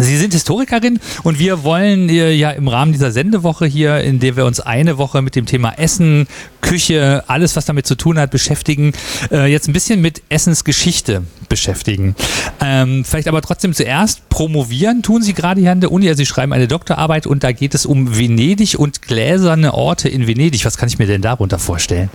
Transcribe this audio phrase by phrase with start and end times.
[0.00, 4.36] Sie sind Historikerin und wir wollen äh, ja im Rahmen dieser Sendewoche hier, in der
[4.36, 6.26] wir uns eine Woche mit dem Thema Essen,
[6.60, 8.92] Küche, alles was damit zu tun hat, beschäftigen,
[9.30, 12.14] äh, jetzt ein bisschen mit Essensgeschichte beschäftigen.
[12.60, 16.08] Ähm, vielleicht aber trotzdem zuerst promovieren tun Sie gerade hier an der Uni.
[16.08, 20.26] Also Sie schreiben eine Doktorarbeit und da geht es um Venedig und gläserne Orte in
[20.26, 20.64] Venedig.
[20.64, 22.10] Was kann ich mir denn darunter vorstellen?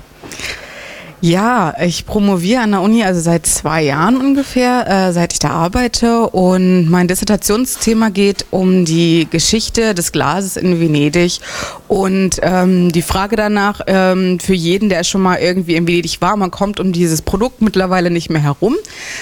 [1.25, 5.51] Ja, ich promoviere an der Uni also seit zwei Jahren ungefähr, äh, seit ich da
[5.51, 6.27] arbeite.
[6.27, 11.39] Und mein Dissertationsthema geht um die Geschichte des Glases in Venedig
[11.87, 16.35] und ähm, die Frage danach ähm, für jeden, der schon mal irgendwie in Venedig war,
[16.35, 18.75] man kommt um dieses Produkt mittlerweile nicht mehr herum.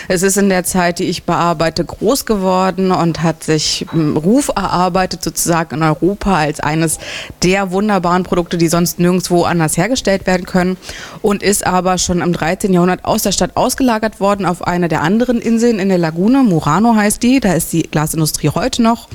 [0.08, 4.50] Es ist in der Zeit, die ich bearbeite, groß geworden und hat sich ähm, Ruf
[4.56, 6.98] erarbeitet sozusagen in Europa als eines
[7.44, 10.78] der wunderbaren Produkte, die sonst nirgendwo anders hergestellt werden können
[11.22, 12.72] und ist aber aber schon im 13.
[12.72, 16.42] Jahrhundert aus der Stadt ausgelagert worden auf eine der anderen Inseln in der Lagune.
[16.42, 19.10] Murano heißt die, da ist die Glasindustrie heute noch.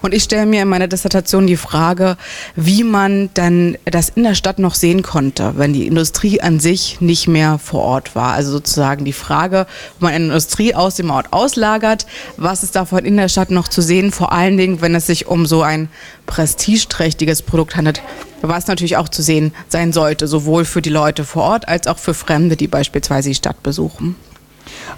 [0.00, 2.16] Und ich stelle mir in meiner Dissertation die Frage,
[2.54, 7.00] wie man dann das in der Stadt noch sehen konnte, wenn die Industrie an sich
[7.00, 8.34] nicht mehr vor Ort war.
[8.34, 12.06] Also sozusagen die Frage, ob man eine Industrie aus dem Ort auslagert,
[12.36, 15.26] was ist davon in der Stadt noch zu sehen, vor allen Dingen, wenn es sich
[15.26, 15.88] um so ein
[16.26, 18.02] prestigeträchtiges Produkt handelt,
[18.42, 21.98] was natürlich auch zu sehen sein sollte, sowohl für die Leute vor Ort als auch
[21.98, 24.16] für Fremde, die beispielsweise die Stadt besuchen.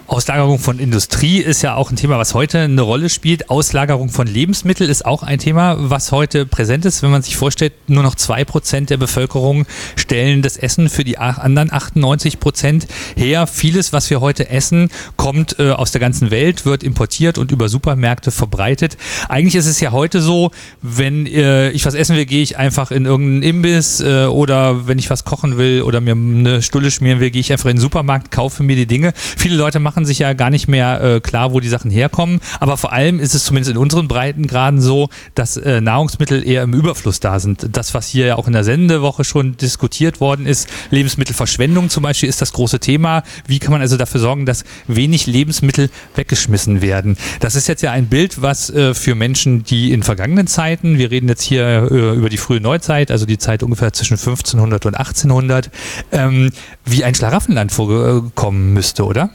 [0.07, 3.51] Auslagerung von Industrie ist ja auch ein Thema, was heute eine Rolle spielt.
[3.51, 7.03] Auslagerung von Lebensmitteln ist auch ein Thema, was heute präsent ist.
[7.03, 11.19] Wenn man sich vorstellt, nur noch zwei Prozent der Bevölkerung stellen das Essen für die
[11.19, 13.47] anderen 98 Prozent her.
[13.47, 17.69] Vieles, was wir heute essen, kommt äh, aus der ganzen Welt, wird importiert und über
[17.69, 18.97] Supermärkte verbreitet.
[19.29, 20.51] Eigentlich ist es ja heute so,
[20.83, 24.99] wenn äh, ich was essen will, gehe ich einfach in irgendeinen Imbiss äh, oder wenn
[24.99, 27.81] ich was kochen will oder mir eine Stulle schmieren will, gehe ich einfach in den
[27.81, 29.13] Supermarkt, kaufe mir die Dinge.
[29.15, 32.41] Viele Leute machen sich ja gar nicht mehr äh, klar, wo die Sachen herkommen.
[32.59, 36.75] Aber vor allem ist es zumindest in unseren Breitengraden so, dass äh, Nahrungsmittel eher im
[36.75, 37.69] Überfluss da sind.
[37.71, 42.29] Das, was hier ja auch in der Sendewoche schon diskutiert worden ist, Lebensmittelverschwendung zum Beispiel
[42.29, 43.23] ist das große Thema.
[43.47, 47.17] Wie kann man also dafür sorgen, dass wenig Lebensmittel weggeschmissen werden?
[47.39, 51.13] Das ist jetzt ja ein Bild, was äh, für Menschen, die in vergangenen Zeiten, wir
[51.13, 54.97] reden jetzt hier äh, über die frühe Neuzeit, also die Zeit ungefähr zwischen 1500 und
[54.97, 55.71] 1800,
[56.11, 56.51] ähm,
[56.85, 59.31] wie ein Schlaraffenland vorkommen müsste, oder?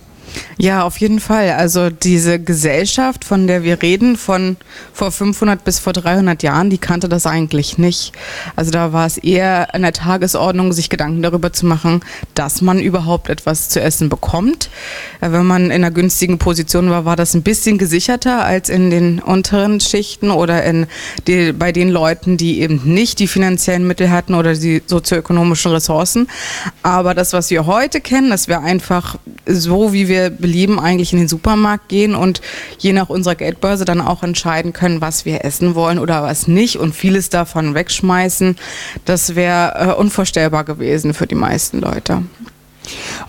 [0.59, 1.51] Ja, auf jeden Fall.
[1.51, 4.57] Also diese Gesellschaft, von der wir reden, von
[4.91, 8.11] vor 500 bis vor 300 Jahren, die kannte das eigentlich nicht.
[8.55, 12.01] Also da war es eher an der Tagesordnung, sich Gedanken darüber zu machen,
[12.33, 14.69] dass man überhaupt etwas zu essen bekommt.
[15.21, 18.89] Äh, wenn man in einer günstigen Position war, war das ein bisschen gesicherter als in
[18.89, 20.87] den unteren Schichten oder in
[21.27, 26.27] die, bei den Leuten, die eben nicht die finanziellen Mittel hatten oder die sozioökonomischen Ressourcen.
[26.81, 31.19] Aber das, was wir heute kennen, dass wir einfach so, wie wir belieben, eigentlich in
[31.19, 32.41] den Supermarkt gehen und
[32.77, 36.77] je nach unserer Geldbörse dann auch entscheiden können, was wir essen wollen oder was nicht
[36.77, 38.55] und vieles davon wegschmeißen.
[39.05, 42.23] Das wäre äh, unvorstellbar gewesen für die meisten Leute.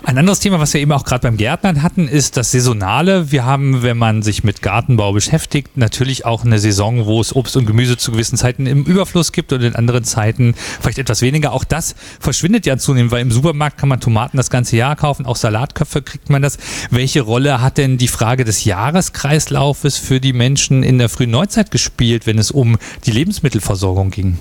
[0.03, 3.31] Ein anderes Thema, was wir eben auch gerade beim Gärtnern hatten, ist das Saisonale.
[3.31, 7.57] Wir haben, wenn man sich mit Gartenbau beschäftigt, natürlich auch eine Saison, wo es Obst
[7.57, 11.53] und Gemüse zu gewissen Zeiten im Überfluss gibt und in anderen Zeiten vielleicht etwas weniger.
[11.53, 15.25] Auch das verschwindet ja zunehmend, weil im Supermarkt kann man Tomaten das ganze Jahr kaufen,
[15.25, 16.57] auch Salatköpfe kriegt man das.
[16.91, 21.71] Welche Rolle hat denn die Frage des Jahreskreislaufes für die Menschen in der frühen Neuzeit
[21.71, 24.37] gespielt, wenn es um die Lebensmittelversorgung ging?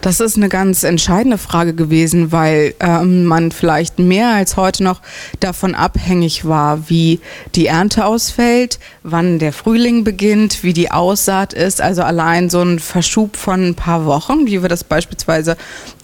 [0.00, 5.00] Das ist eine ganz entscheidende Frage gewesen, weil ähm, man vielleicht mehr als heute noch
[5.40, 7.18] davon abhängig war, wie
[7.56, 11.80] die Ernte ausfällt, wann der Frühling beginnt, wie die Aussaat ist.
[11.80, 15.56] Also allein so ein Verschub von ein paar Wochen, wie wir das beispielsweise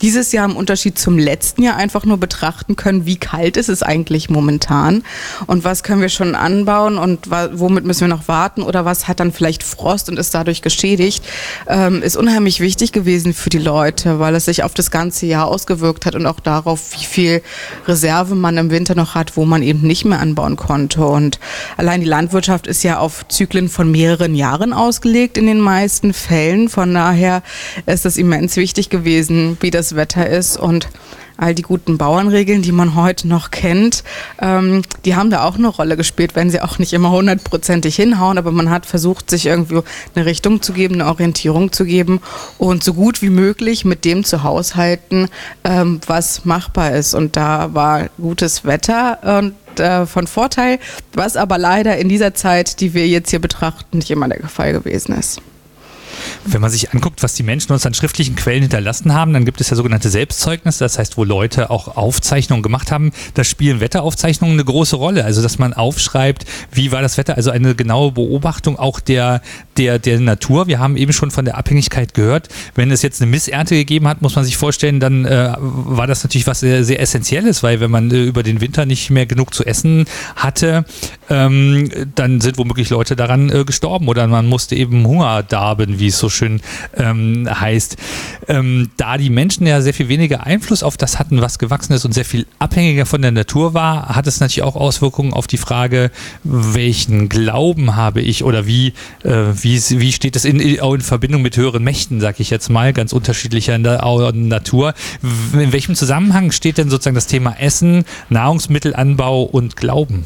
[0.02, 3.84] dieses Jahr im Unterschied zum letzten Jahr einfach nur betrachten können, wie kalt ist es
[3.84, 5.04] eigentlich momentan
[5.46, 9.20] und was können wir schon anbauen und womit müssen wir noch warten oder was hat
[9.20, 11.24] dann vielleicht Frost und ist dadurch geschädigt,
[11.68, 15.26] ähm, ist unheimlich wichtig gewesen für die Leute Leute, weil es sich auf das ganze
[15.26, 17.42] Jahr ausgewirkt hat und auch darauf, wie viel
[17.86, 21.04] Reserve man im Winter noch hat, wo man eben nicht mehr anbauen konnte.
[21.04, 21.38] Und
[21.76, 26.70] allein die Landwirtschaft ist ja auf Zyklen von mehreren Jahren ausgelegt in den meisten Fällen.
[26.70, 27.42] Von daher
[27.84, 30.88] ist es immens wichtig gewesen, wie das Wetter ist und
[31.36, 34.04] all die guten Bauernregeln, die man heute noch kennt,
[34.40, 38.38] ähm, die haben da auch eine Rolle gespielt, wenn sie auch nicht immer hundertprozentig hinhauen,
[38.38, 39.80] aber man hat versucht, sich irgendwie
[40.14, 42.20] eine Richtung zu geben, eine Orientierung zu geben
[42.58, 45.28] und so gut wie möglich mit dem zu haushalten,
[45.64, 47.14] ähm, was machbar ist.
[47.14, 50.78] Und da war gutes Wetter und äh, von Vorteil,
[51.12, 54.72] was aber leider in dieser Zeit, die wir jetzt hier betrachten, nicht immer der Fall
[54.72, 55.40] gewesen ist.
[56.44, 59.60] Wenn man sich anguckt, was die Menschen uns an schriftlichen Quellen hinterlassen haben, dann gibt
[59.60, 63.12] es ja sogenannte Selbstzeugnisse, das heißt, wo Leute auch Aufzeichnungen gemacht haben.
[63.34, 65.24] Da spielen Wetteraufzeichnungen eine große Rolle.
[65.24, 69.42] Also, dass man aufschreibt, wie war das Wetter, also eine genaue Beobachtung auch der,
[69.76, 70.66] der, der Natur.
[70.66, 72.48] Wir haben eben schon von der Abhängigkeit gehört.
[72.74, 76.22] Wenn es jetzt eine Missernte gegeben hat, muss man sich vorstellen, dann äh, war das
[76.24, 79.54] natürlich was sehr, sehr Essentielles, weil wenn man äh, über den Winter nicht mehr genug
[79.54, 80.06] zu essen
[80.36, 80.84] hatte,
[81.30, 86.03] ähm, dann sind womöglich Leute daran äh, gestorben oder man musste eben Hunger darben, wie
[86.08, 86.60] es so schön
[86.96, 87.96] ähm, heißt.
[88.48, 92.04] Ähm, da die Menschen ja sehr viel weniger Einfluss auf das hatten, was gewachsen ist
[92.04, 95.56] und sehr viel abhängiger von der Natur war, hat es natürlich auch Auswirkungen auf die
[95.56, 96.10] Frage,
[96.42, 101.56] welchen Glauben habe ich oder wie, äh, wie, wie steht es in, in Verbindung mit
[101.56, 104.94] höheren Mächten, sage ich jetzt mal, ganz unterschiedlicher Natur.
[105.52, 110.24] In welchem Zusammenhang steht denn sozusagen das Thema Essen, Nahrungsmittelanbau und Glauben?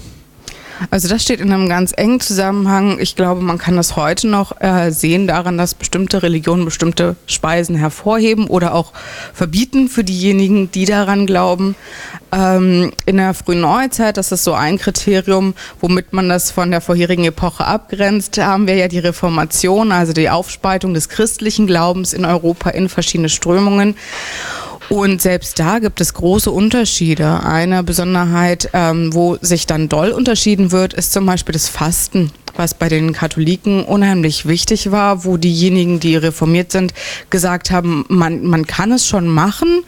[0.91, 2.99] Also das steht in einem ganz engen Zusammenhang.
[3.01, 7.77] Ich glaube, man kann das heute noch äh, sehen daran, dass bestimmte Religionen bestimmte Speisen
[7.77, 8.93] hervorheben oder auch
[9.33, 11.75] verbieten für diejenigen, die daran glauben.
[12.33, 16.81] Ähm, in der frühen Neuzeit, das ist so ein Kriterium, womit man das von der
[16.81, 22.25] vorherigen Epoche abgrenzt, haben wir ja die Reformation, also die Aufspaltung des christlichen Glaubens in
[22.25, 23.97] Europa in verschiedene Strömungen.
[24.89, 27.43] Und selbst da gibt es große Unterschiede.
[27.43, 32.75] Eine Besonderheit, ähm, wo sich dann doll unterschieden wird, ist zum Beispiel das Fasten was
[32.75, 36.95] bei den Katholiken unheimlich wichtig war, wo diejenigen, die reformiert sind,
[37.31, 39.83] gesagt haben, man, man kann es schon machen,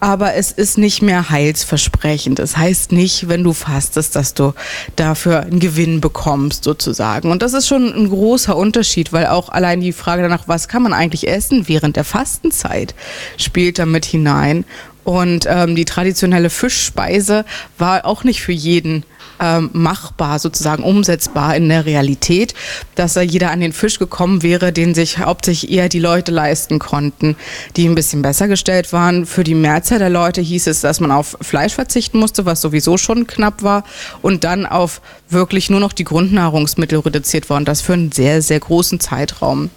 [0.00, 2.38] aber es ist nicht mehr heilsversprechend.
[2.38, 4.54] Das heißt nicht, wenn du fastest, dass du
[4.96, 7.30] dafür einen Gewinn bekommst, sozusagen.
[7.30, 10.82] Und das ist schon ein großer Unterschied, weil auch allein die Frage danach, was kann
[10.82, 12.94] man eigentlich essen während der Fastenzeit,
[13.36, 14.64] spielt damit hinein.
[15.08, 17.46] Und ähm, die traditionelle Fischspeise
[17.78, 19.04] war auch nicht für jeden
[19.40, 22.52] ähm, machbar, sozusagen umsetzbar in der Realität,
[22.94, 26.78] dass da jeder an den Fisch gekommen wäre, den sich hauptsächlich eher die Leute leisten
[26.78, 27.36] konnten,
[27.74, 29.24] die ein bisschen besser gestellt waren.
[29.24, 32.98] Für die Mehrzahl der Leute hieß es, dass man auf Fleisch verzichten musste, was sowieso
[32.98, 33.84] schon knapp war,
[34.20, 35.00] und dann auf
[35.30, 37.64] wirklich nur noch die Grundnahrungsmittel reduziert worden.
[37.64, 39.70] Das für einen sehr, sehr großen Zeitraum.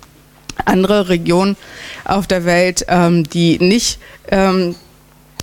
[0.66, 1.56] Andere Regionen
[2.04, 3.98] auf der Welt, ähm, die nicht
[4.30, 4.76] ähm,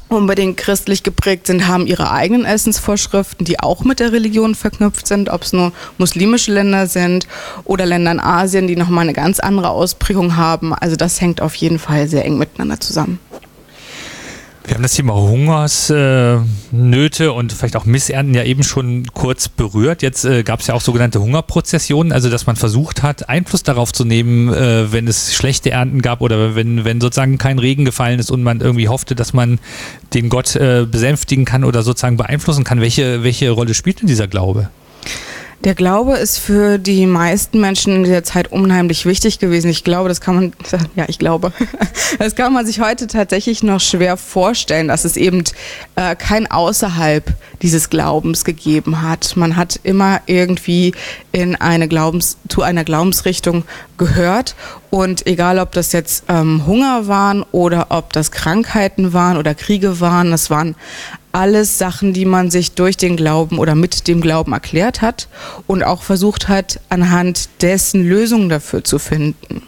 [0.08, 5.28] unbedingt christlich geprägt sind, haben ihre eigenen Essensvorschriften, die auch mit der Religion verknüpft sind,
[5.28, 7.26] ob es nur muslimische Länder sind
[7.64, 10.74] oder Länder in Asien, die nochmal eine ganz andere Ausprägung haben.
[10.74, 13.20] Also das hängt auf jeden Fall sehr eng miteinander zusammen.
[14.68, 20.02] Wir haben das Thema Hungersnöte äh, und vielleicht auch Missernten ja eben schon kurz berührt.
[20.02, 23.94] Jetzt äh, gab es ja auch sogenannte Hungerprozessionen, also dass man versucht hat, Einfluss darauf
[23.94, 28.18] zu nehmen, äh, wenn es schlechte Ernten gab oder wenn, wenn sozusagen kein Regen gefallen
[28.18, 29.58] ist und man irgendwie hoffte, dass man
[30.12, 32.82] den Gott äh, besänftigen kann oder sozusagen beeinflussen kann.
[32.82, 34.68] Welche, welche Rolle spielt denn dieser Glaube?
[35.64, 39.68] Der Glaube ist für die meisten Menschen in dieser Zeit unheimlich wichtig gewesen.
[39.68, 40.52] Ich glaube, das kann man,
[40.94, 41.52] ja, ich glaube,
[42.20, 45.42] das kann man sich heute tatsächlich noch schwer vorstellen, dass es eben
[45.96, 49.36] äh, kein Außerhalb dieses Glaubens gegeben hat.
[49.36, 50.92] Man hat immer irgendwie
[51.32, 53.64] in eine Glaubens, zu einer Glaubensrichtung
[53.96, 54.54] gehört
[54.90, 60.00] und egal, ob das jetzt ähm, Hunger waren oder ob das Krankheiten waren oder Kriege
[60.00, 60.76] waren, das waren
[61.32, 65.28] alles Sachen, die man sich durch den Glauben oder mit dem Glauben erklärt hat
[65.66, 69.62] und auch versucht hat, anhand dessen Lösungen dafür zu finden.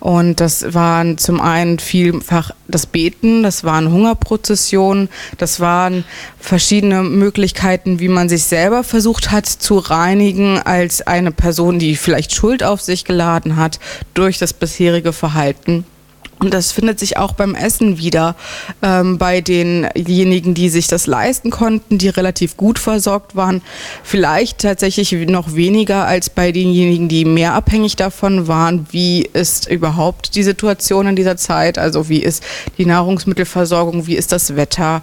[0.00, 5.08] Und das waren zum einen vielfach das Beten, das waren Hungerprozessionen,
[5.38, 6.04] das waren
[6.40, 12.34] verschiedene Möglichkeiten, wie man sich selber versucht hat zu reinigen als eine Person, die vielleicht
[12.34, 13.78] Schuld auf sich geladen hat
[14.14, 15.84] durch das bisherige Verhalten.
[16.42, 18.34] Und das findet sich auch beim Essen wieder
[18.82, 23.62] ähm, bei denjenigen, die sich das leisten konnten, die relativ gut versorgt waren.
[24.02, 28.88] Vielleicht tatsächlich noch weniger als bei denjenigen, die mehr abhängig davon waren.
[28.90, 31.78] Wie ist überhaupt die Situation in dieser Zeit?
[31.78, 32.42] Also wie ist
[32.76, 34.08] die Nahrungsmittelversorgung?
[34.08, 35.02] Wie ist das Wetter?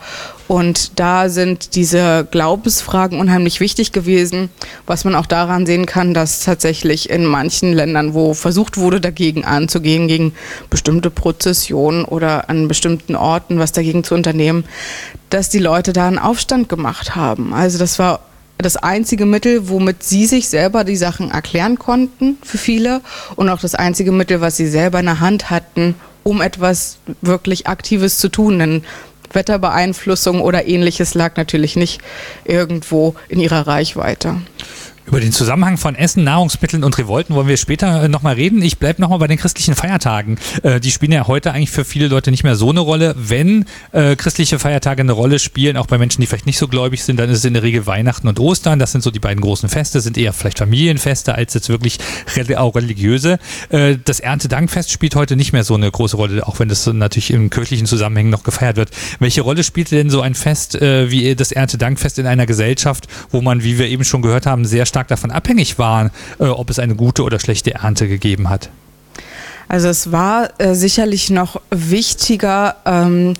[0.50, 4.50] Und da sind diese Glaubensfragen unheimlich wichtig gewesen,
[4.88, 9.46] was man auch daran sehen kann, dass tatsächlich in manchen Ländern, wo versucht wurde, dagegen
[9.46, 10.34] anzugehen, gegen
[10.72, 14.63] bestimmte Prozessionen oder an bestimmten Orten was dagegen zu unternehmen,
[15.29, 17.53] dass die Leute da einen Aufstand gemacht haben.
[17.53, 18.22] Also das war
[18.58, 23.01] das einzige Mittel, womit sie sich selber die Sachen erklären konnten für viele
[23.36, 27.68] und auch das einzige Mittel, was sie selber in der Hand hatten, um etwas wirklich
[27.68, 28.58] Aktives zu tun.
[28.58, 28.84] Denn
[29.31, 32.01] Wetterbeeinflussung oder ähnliches lag natürlich nicht
[32.45, 34.41] irgendwo in ihrer Reichweite.
[35.10, 38.62] Über den Zusammenhang von Essen, Nahrungsmitteln und Revolten wollen wir später äh, nochmal reden.
[38.62, 40.38] Ich bleibe nochmal bei den christlichen Feiertagen.
[40.62, 43.16] Äh, die spielen ja heute eigentlich für viele Leute nicht mehr so eine Rolle.
[43.18, 47.04] Wenn äh, christliche Feiertage eine Rolle spielen, auch bei Menschen, die vielleicht nicht so gläubig
[47.04, 48.78] sind, dann ist es in der Regel Weihnachten und Ostern.
[48.78, 51.98] Das sind so die beiden großen Feste, sind eher vielleicht Familienfeste als jetzt wirklich
[52.56, 53.39] auch religiöse.
[53.70, 57.34] Äh, das Erntedankfest spielt heute nicht mehr so eine große Rolle, auch wenn das natürlich
[57.34, 58.92] in kirchlichen Zusammenhängen noch gefeiert wird.
[59.18, 63.42] Welche Rolle spielt denn so ein Fest äh, wie das Erntedankfest in einer Gesellschaft, wo
[63.42, 66.70] man, wie wir eben schon gehört haben, sehr stark stark davon abhängig waren, äh, ob
[66.70, 68.70] es eine gute oder schlechte Ernte gegeben hat?
[69.70, 73.36] Also es war äh, sicherlich noch wichtiger, ähm,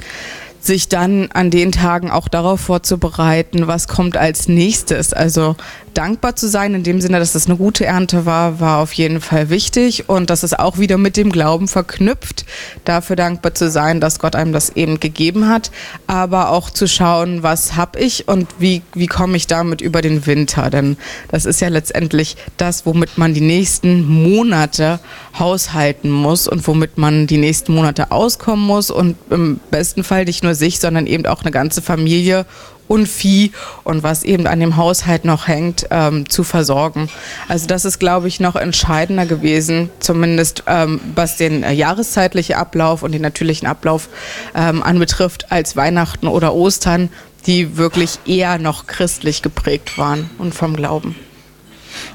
[0.62, 5.14] sich dann an den Tagen auch darauf vorzubereiten, was kommt als nächstes.
[5.14, 5.56] Also
[5.94, 9.22] dankbar zu sein, in dem Sinne, dass das eine gute Ernte war, war auf jeden
[9.22, 10.10] Fall wichtig.
[10.10, 12.46] Und das ist auch wieder mit dem Glauben verknüpft,
[12.86, 15.72] dafür dankbar zu sein, dass Gott einem das eben gegeben hat,
[16.08, 20.26] aber auch zu schauen, was habe ich und wie, wie komme ich damit über den
[20.26, 20.98] Winter, denn
[21.30, 25.00] das ist ja letztendlich das, womit man die nächsten Monate
[25.38, 30.44] haushalten muss und womit man die nächsten Monate auskommen muss und im besten Fall nicht
[30.44, 32.46] nur sich, sondern eben auch eine ganze Familie
[32.90, 33.54] und Vieh
[33.86, 37.08] und was eben an dem Haushalt noch hängt, ähm, zu versorgen.
[37.48, 43.04] Also das ist, glaube ich, noch entscheidender gewesen, zumindest ähm, was den äh, jahreszeitlichen Ablauf
[43.04, 44.10] und den natürlichen Ablauf
[44.56, 47.10] ähm, anbetrifft, als Weihnachten oder Ostern,
[47.46, 51.16] die wirklich eher noch christlich geprägt waren und vom Glauben.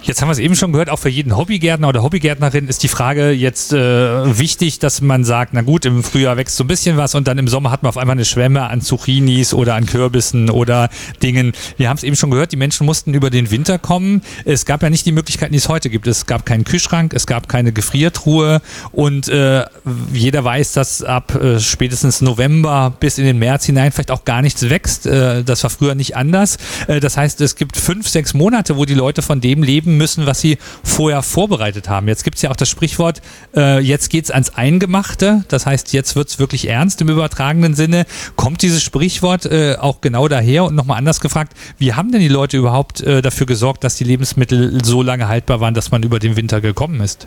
[0.04, 2.88] Jetzt haben wir es eben schon gehört, auch für jeden Hobbygärtner oder Hobbygärtnerin ist die
[2.88, 6.99] Frage jetzt äh, wichtig, dass man sagt, na gut, im Frühjahr wächst so ein bisschen
[6.99, 9.87] was und dann im Sommer hat man auf einmal eine Schwemme an Zucchinis oder an
[9.87, 10.90] Kürbissen oder
[11.23, 11.52] Dingen.
[11.78, 14.20] Wir haben es eben schon gehört, die Menschen mussten über den Winter kommen.
[14.44, 16.06] Es gab ja nicht die Möglichkeiten, die es heute gibt.
[16.06, 18.61] Es gab keinen Kühlschrank, es gab keine Gefriertruhe
[18.92, 19.64] und äh,
[20.12, 24.42] jeder weiß, dass ab äh, spätestens November bis in den März hinein vielleicht auch gar
[24.42, 25.06] nichts wächst.
[25.06, 26.58] Äh, das war früher nicht anders.
[26.88, 29.96] Äh, das heißt, es gibt fünf, sechs Monate, wo die Leute von dem leben, leben
[29.96, 32.08] müssen, was sie vorher vorbereitet haben.
[32.08, 33.22] Jetzt gibt es ja auch das Sprichwort,
[33.56, 35.44] äh, jetzt geht es ans Eingemachte.
[35.48, 38.06] Das heißt, jetzt wird es wirklich ernst im übertragenen Sinne.
[38.36, 40.64] Kommt dieses Sprichwort äh, auch genau daher?
[40.64, 44.04] Und nochmal anders gefragt, wie haben denn die Leute überhaupt äh, dafür gesorgt, dass die
[44.04, 47.26] Lebensmittel so lange haltbar waren, dass man über den Winter gekommen ist?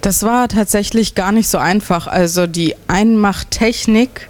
[0.00, 2.06] Das war tatsächlich gar nicht so einfach.
[2.06, 4.28] Also die Einmachttechnik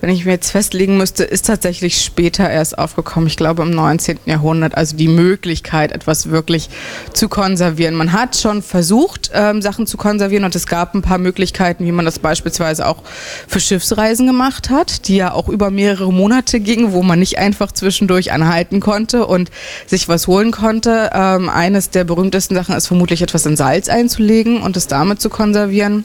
[0.00, 3.26] wenn ich mir jetzt festlegen müsste, ist tatsächlich später erst aufgekommen.
[3.26, 4.18] Ich glaube im 19.
[4.26, 4.76] Jahrhundert.
[4.76, 6.68] Also die Möglichkeit, etwas wirklich
[7.12, 7.94] zu konservieren.
[7.94, 11.92] Man hat schon versucht, ähm, Sachen zu konservieren und es gab ein paar Möglichkeiten, wie
[11.92, 13.02] man das beispielsweise auch
[13.46, 17.72] für Schiffsreisen gemacht hat, die ja auch über mehrere Monate gingen, wo man nicht einfach
[17.72, 19.50] zwischendurch anhalten konnte und
[19.86, 21.10] sich was holen konnte.
[21.12, 25.30] Ähm, eines der berühmtesten Sachen ist vermutlich etwas in Salz einzulegen und es damit zu
[25.30, 26.04] konservieren.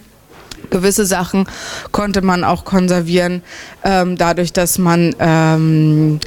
[0.69, 1.45] Gewisse Sachen
[1.91, 3.41] konnte man auch konservieren,
[3.83, 6.19] ähm, dadurch, dass man ähm,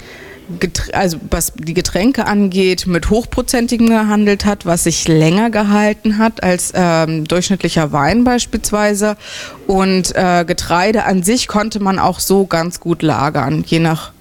[0.93, 6.73] also was die Getränke angeht, mit hochprozentigem gehandelt hat, was sich länger gehalten hat als
[6.75, 9.17] ähm, durchschnittlicher Wein beispielsweise.
[9.67, 14.13] Und äh, Getreide an sich konnte man auch so ganz gut lagern, je nach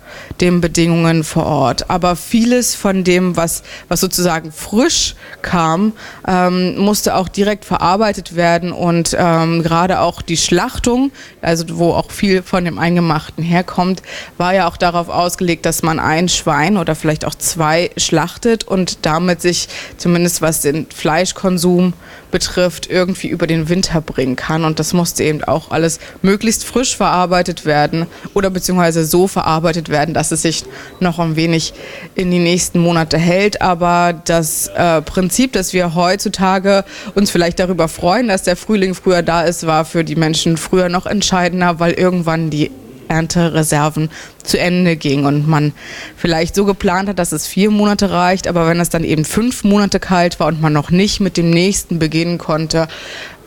[0.41, 1.89] den Bedingungen vor Ort.
[1.89, 5.93] Aber vieles von dem, was, was sozusagen frisch kam,
[6.27, 12.12] ähm, musste auch direkt verarbeitet werden und ähm, gerade auch die Schlachtung, also wo auch
[12.12, 14.01] viel von dem Eingemachten herkommt,
[14.38, 19.05] war ja auch darauf ausgelegt, dass man ein Schwein oder vielleicht auch zwei schlachtet und
[19.05, 19.67] damit sich
[19.98, 21.93] zumindest was den Fleischkonsum
[22.34, 24.65] betrifft, irgendwie über den Winter bringen kann.
[24.65, 30.02] Und das musste eben auch alles möglichst frisch verarbeitet werden oder beziehungsweise so verarbeitet werden,
[30.12, 30.63] dass es sich
[31.00, 31.74] noch ein wenig
[32.15, 33.62] in die nächsten Monate hält.
[33.62, 36.83] Aber das äh, Prinzip, dass wir heutzutage
[37.15, 40.89] uns vielleicht darüber freuen, dass der Frühling früher da ist, war für die Menschen früher
[40.89, 42.72] noch entscheidender, weil irgendwann die
[43.07, 44.10] Erntereserven
[44.43, 45.74] zu Ende ging und man
[46.17, 49.63] vielleicht so geplant hat, dass es vier Monate reicht, aber wenn es dann eben fünf
[49.63, 52.88] Monate kalt war und man noch nicht mit dem nächsten beginnen konnte,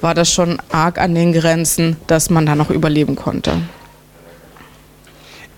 [0.01, 3.61] war das schon arg an den Grenzen, dass man da noch überleben konnte.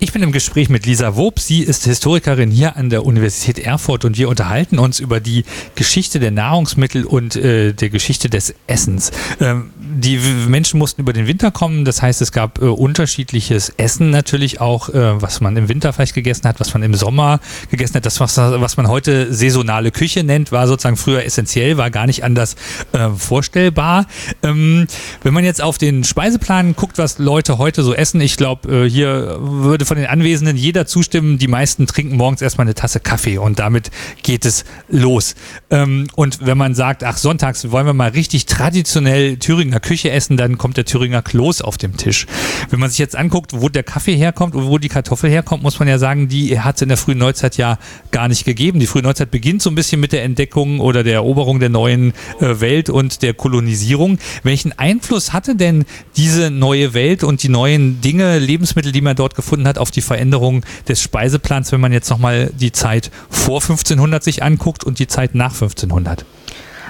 [0.01, 1.41] Ich bin im Gespräch mit Lisa Wob.
[1.41, 5.43] Sie ist Historikerin hier an der Universität Erfurt und wir unterhalten uns über die
[5.75, 9.11] Geschichte der Nahrungsmittel und äh, der Geschichte des Essens.
[9.41, 14.09] Ähm, die Menschen mussten über den Winter kommen, das heißt, es gab äh, unterschiedliches Essen
[14.09, 17.95] natürlich auch, äh, was man im Winter vielleicht gegessen hat, was man im Sommer gegessen
[17.95, 18.05] hat.
[18.05, 22.23] Das, was, was man heute saisonale Küche nennt, war sozusagen früher essentiell, war gar nicht
[22.23, 22.55] anders
[22.93, 24.05] äh, vorstellbar.
[24.43, 24.87] Ähm,
[25.23, 28.89] wenn man jetzt auf den Speiseplan guckt, was Leute heute so essen, ich glaube, äh,
[28.89, 33.39] hier würde von den Anwesenden jeder zustimmen, die meisten trinken morgens erstmal eine Tasse Kaffee
[33.39, 33.89] und damit
[34.21, 35.33] geht es los.
[35.71, 40.37] Ähm, und wenn man sagt, ach, sonntags wollen wir mal richtig traditionell Thüringer Küche essen,
[40.37, 42.27] dann kommt der Thüringer Kloß auf dem Tisch.
[42.69, 45.79] Wenn man sich jetzt anguckt, wo der Kaffee herkommt und wo die Kartoffel herkommt, muss
[45.79, 47.79] man ja sagen, die hat es in der frühen Neuzeit ja
[48.11, 48.79] gar nicht gegeben.
[48.79, 52.13] Die frühe Neuzeit beginnt so ein bisschen mit der Entdeckung oder der Eroberung der neuen
[52.39, 54.19] äh, Welt und der Kolonisierung.
[54.43, 59.33] Welchen Einfluss hatte denn diese neue Welt und die neuen Dinge, Lebensmittel, die man dort
[59.33, 64.23] gefunden hat, auf die Veränderung des Speiseplans, wenn man jetzt nochmal die Zeit vor 1500
[64.23, 66.25] sich anguckt und die Zeit nach 1500?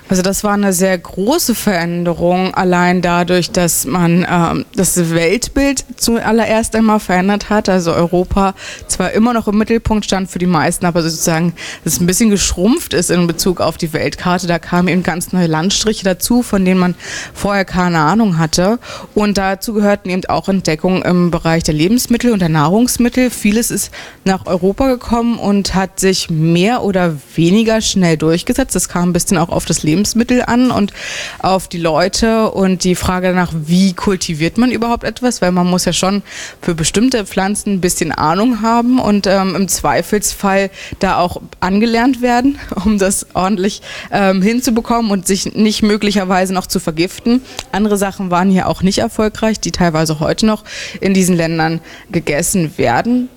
[0.10, 6.76] Also das war eine sehr große Veränderung, allein dadurch, dass man ähm, das Weltbild zuallererst
[6.76, 7.70] einmal verändert hat.
[7.70, 8.56] Also Europa
[8.88, 12.96] zwar immer noch im Mittelpunkt stand für die meisten, aber sozusagen das ein bisschen geschrumpft
[12.96, 14.48] ist in Bezug auf die Weltkarte.
[14.48, 16.96] Da kamen eben ganz neue Landstriche dazu, von denen man
[17.36, 18.80] vorher keine Ahnung hatte.
[19.14, 23.30] Und dazu gehörten eben auch Entdeckungen im Bereich der Lebensmittel und der Nahrungsmittel.
[23.30, 23.92] Vieles ist
[24.26, 28.74] nach Europa gekommen und hat sich mehr oder weniger schnell durchgesetzt.
[28.74, 30.94] Das kam ein bisschen auch auf das Leben Lebensmittel an und
[31.40, 35.84] auf die Leute und die Frage danach, wie kultiviert man überhaupt etwas, weil man muss
[35.84, 36.24] ja schon
[36.62, 42.58] für bestimmte Pflanzen ein bisschen Ahnung haben und ähm, im Zweifelsfall da auch angelernt werden,
[42.86, 47.42] um das ordentlich ähm, hinzubekommen und sich nicht möglicherweise noch zu vergiften.
[47.74, 50.64] Andere Sachen waren hier auch nicht erfolgreich, die teilweise heute noch
[51.02, 53.28] in diesen Ländern gegessen werden.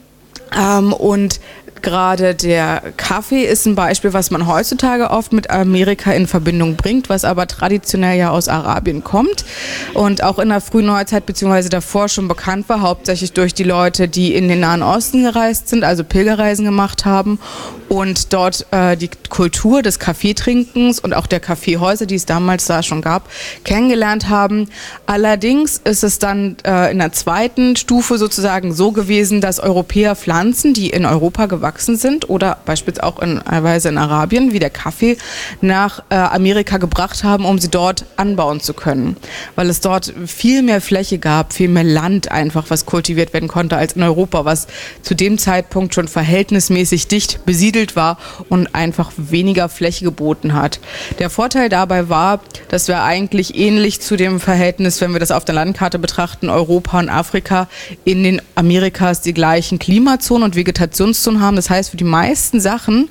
[0.57, 1.41] Ähm, und
[1.83, 7.09] Gerade der Kaffee ist ein Beispiel, was man heutzutage oft mit Amerika in Verbindung bringt,
[7.09, 9.45] was aber traditionell ja aus Arabien kommt
[9.93, 11.69] und auch in der frühen Neuzeit bzw.
[11.69, 15.83] davor schon bekannt war, hauptsächlich durch die Leute, die in den Nahen Osten gereist sind,
[15.83, 17.41] also Pilgerreisen gemacht haben
[17.89, 22.85] und dort äh, die Kultur des Kaffeetrinkens und auch der Kaffeehäuser, die es damals da
[22.85, 23.29] schon gab,
[23.65, 24.69] kennengelernt haben.
[25.07, 30.75] Allerdings ist es dann äh, in der zweiten Stufe sozusagen so gewesen, dass Europäer Pflanzen,
[30.75, 34.71] die in Europa gewachsen gewachsen sind oder beispielsweise auch in Weise in Arabien, wie der
[34.71, 35.17] Kaffee,
[35.61, 39.17] nach äh, Amerika gebracht haben, um sie dort anbauen zu können.
[39.57, 43.77] Weil es dort viel mehr Fläche gab, viel mehr Land einfach, was kultiviert werden konnte
[43.77, 44.67] als in Europa, was
[45.03, 50.81] zu dem Zeitpunkt schon verhältnismäßig dicht besiedelt war und einfach weniger Fläche geboten hat.
[51.19, 55.45] Der Vorteil dabei war, dass wir eigentlich ähnlich zu dem Verhältnis, wenn wir das auf
[55.45, 57.69] der Landkarte betrachten, Europa und Afrika
[58.05, 61.57] in den Amerikas die gleichen Klimazonen und Vegetationszonen haben.
[61.63, 63.09] Das heißt, für die meisten Sachen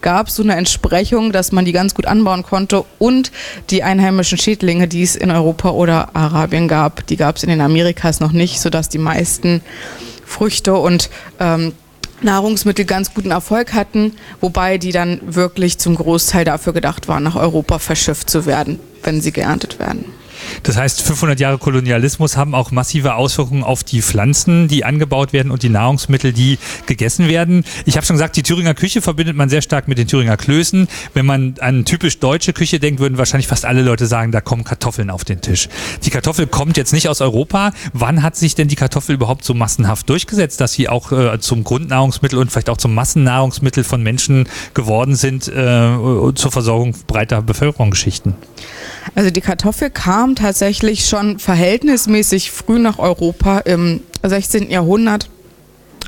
[0.00, 3.30] gab es so eine Entsprechung, dass man die ganz gut anbauen konnte und
[3.68, 7.60] die einheimischen Schädlinge, die es in Europa oder Arabien gab, die gab es in den
[7.60, 9.60] Amerikas noch nicht, sodass die meisten
[10.24, 11.74] Früchte und ähm,
[12.22, 17.36] Nahrungsmittel ganz guten Erfolg hatten, wobei die dann wirklich zum Großteil dafür gedacht waren, nach
[17.36, 20.06] Europa verschifft zu werden, wenn sie geerntet werden.
[20.62, 25.50] Das heißt, 500 Jahre Kolonialismus haben auch massive Auswirkungen auf die Pflanzen, die angebaut werden
[25.50, 27.64] und die Nahrungsmittel, die gegessen werden.
[27.84, 30.88] Ich habe schon gesagt, die Thüringer Küche verbindet man sehr stark mit den Thüringer Klößen.
[31.14, 34.64] Wenn man an typisch deutsche Küche denkt, würden wahrscheinlich fast alle Leute sagen, da kommen
[34.64, 35.68] Kartoffeln auf den Tisch.
[36.04, 37.72] Die Kartoffel kommt jetzt nicht aus Europa.
[37.92, 41.64] Wann hat sich denn die Kartoffel überhaupt so massenhaft durchgesetzt, dass sie auch äh, zum
[41.64, 48.34] Grundnahrungsmittel und vielleicht auch zum Massennahrungsmittel von Menschen geworden sind äh, zur Versorgung breiter Bevölkerungsschichten?
[49.14, 54.70] Also die Kartoffel kam tatsächlich schon verhältnismäßig früh nach Europa im 16.
[54.70, 55.28] Jahrhundert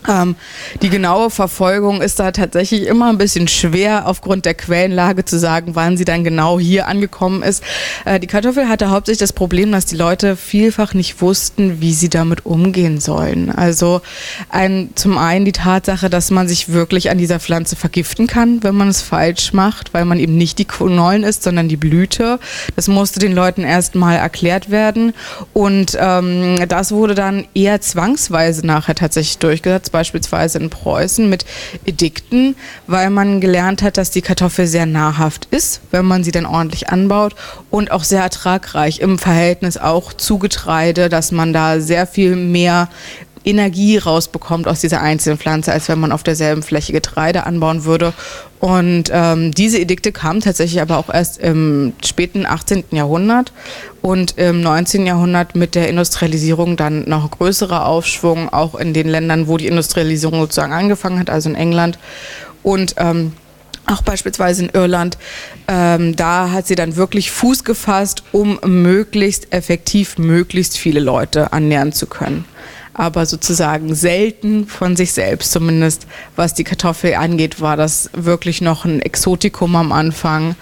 [0.09, 0.37] ähm,
[0.83, 5.75] die genaue Verfolgung ist da tatsächlich immer ein bisschen schwer, aufgrund der Quellenlage zu sagen,
[5.75, 7.63] wann sie dann genau hier angekommen ist.
[8.05, 12.09] Äh, die Kartoffel hatte hauptsächlich das Problem, dass die Leute vielfach nicht wussten, wie sie
[12.09, 13.51] damit umgehen sollen.
[13.51, 14.01] Also
[14.49, 18.75] ein, zum einen die Tatsache, dass man sich wirklich an dieser Pflanze vergiften kann, wenn
[18.75, 22.41] man es falsch macht, weil man eben nicht die Knollen isst, sondern die Blüte.
[22.75, 25.15] Das musste den Leuten erstmal erklärt werden
[25.53, 31.45] und ähm, das wurde dann eher zwangsweise nachher tatsächlich durchgesetzt beispielsweise in Preußen mit
[31.85, 36.47] Edikten, weil man gelernt hat, dass die Kartoffel sehr nahrhaft ist, wenn man sie dann
[36.47, 37.35] ordentlich anbaut
[37.71, 42.89] und auch sehr ertragreich im Verhältnis auch zu Getreide, dass man da sehr viel mehr
[43.45, 48.13] Energie rausbekommt aus dieser einzelnen Pflanze, als wenn man auf derselben Fläche Getreide anbauen würde.
[48.63, 52.85] Und ähm, diese Edikte kamen tatsächlich aber auch erst im späten 18.
[52.93, 53.53] Jahrhundert
[54.03, 55.05] und im 19.
[55.05, 60.39] Jahrhundert mit der Industrialisierung dann noch größerer Aufschwung, auch in den Ländern, wo die Industrialisierung
[60.43, 61.99] sozusagen angefangen hat, also in England.
[62.63, 63.33] Und ähm,
[63.87, 65.19] auch beispielsweise in Irland,
[65.67, 71.91] ähm, da hat sie dann wirklich Fuß gefasst, um möglichst effektiv möglichst viele Leute ernähren
[71.91, 72.45] zu können
[72.95, 78.85] aber sozusagen selten von sich selbst, zumindest was die Kartoffel angeht, war das wirklich noch
[78.85, 80.57] ein Exotikum am Anfang,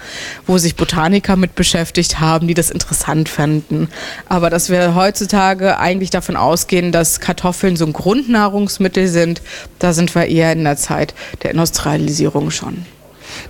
[0.47, 3.89] wo sich Botaniker mit beschäftigt haben, die das interessant fanden.
[4.29, 9.41] Aber dass wir heutzutage eigentlich davon ausgehen, dass Kartoffeln so ein Grundnahrungsmittel sind,
[9.79, 11.13] da sind wir eher in der Zeit
[11.43, 12.85] der Industrialisierung schon.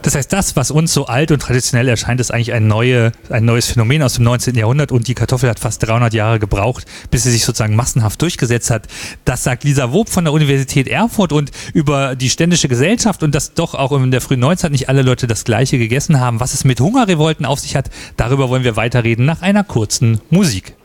[0.02, 3.46] Das heißt, das, was uns so alt und traditionell erscheint, ist eigentlich ein, neue, ein
[3.46, 4.56] neues Phänomen aus dem 19.
[4.56, 8.72] Jahrhundert und die Kartoffel hat fast 300 Jahre gebraucht, bis sie sich sozusagen massenhaft durchgesetzt
[8.72, 8.88] hat.
[9.26, 13.54] Das sagt Lisa Wob von der Universität Erfurt und über die ständische Gesellschaft und dass
[13.54, 16.40] doch auch in der frühen Neuzeit nicht alle Leute das Gleiche gegessen haben.
[16.40, 20.76] Was es mit Hungerrevolten auf sich hat, darüber wollen wir weiterreden nach einer kurzen Musik.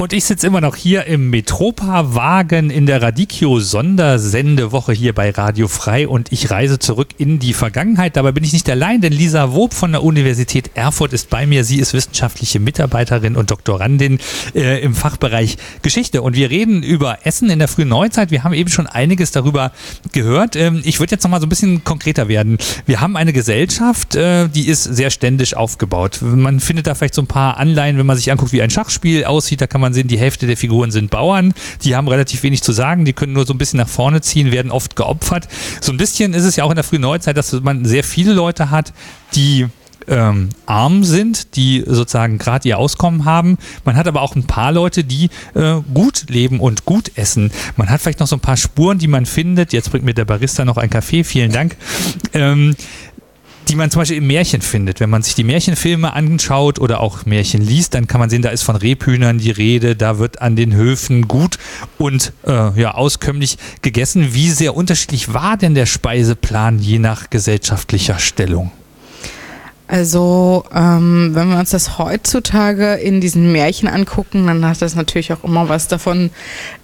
[0.00, 6.08] Und ich sitze immer noch hier im Metropa-Wagen in der Radikio-Sondersendewoche hier bei Radio Frei
[6.08, 8.16] und ich reise zurück in die Vergangenheit.
[8.16, 11.64] Dabei bin ich nicht allein, denn Lisa Wob von der Universität Erfurt ist bei mir.
[11.64, 14.20] Sie ist wissenschaftliche Mitarbeiterin und Doktorandin
[14.54, 16.22] äh, im Fachbereich Geschichte.
[16.22, 18.30] Und wir reden über Essen in der frühen Neuzeit.
[18.30, 19.70] Wir haben eben schon einiges darüber
[20.12, 20.56] gehört.
[20.56, 22.56] Ähm, ich würde jetzt noch mal so ein bisschen konkreter werden.
[22.86, 26.20] Wir haben eine Gesellschaft, äh, die ist sehr ständisch aufgebaut.
[26.22, 29.26] Man findet da vielleicht so ein paar Anleihen, wenn man sich anguckt, wie ein Schachspiel
[29.26, 29.60] aussieht.
[29.60, 32.62] Da kann man man sehen, die Hälfte der Figuren sind Bauern, die haben relativ wenig
[32.62, 35.48] zu sagen, die können nur so ein bisschen nach vorne ziehen, werden oft geopfert.
[35.80, 38.32] So ein bisschen ist es ja auch in der frühen Neuzeit, dass man sehr viele
[38.32, 38.92] Leute hat,
[39.34, 39.66] die
[40.08, 43.58] ähm, arm sind, die sozusagen gerade ihr Auskommen haben.
[43.84, 47.50] Man hat aber auch ein paar Leute, die äh, gut leben und gut essen.
[47.76, 49.72] Man hat vielleicht noch so ein paar Spuren, die man findet.
[49.72, 51.76] Jetzt bringt mir der Barista noch einen Kaffee, vielen Dank.
[52.32, 52.74] Ähm,
[53.70, 54.98] die man zum Beispiel im Märchen findet.
[54.98, 58.48] Wenn man sich die Märchenfilme anschaut oder auch Märchen liest, dann kann man sehen, da
[58.50, 61.56] ist von Rebhühnern die Rede, da wird an den Höfen gut
[61.96, 64.34] und äh, ja, auskömmlich gegessen.
[64.34, 68.72] Wie sehr unterschiedlich war denn der Speiseplan je nach gesellschaftlicher Stellung?
[69.92, 75.32] Also, ähm, wenn wir uns das heutzutage in diesen Märchen angucken, dann hat das natürlich
[75.32, 76.30] auch immer was davon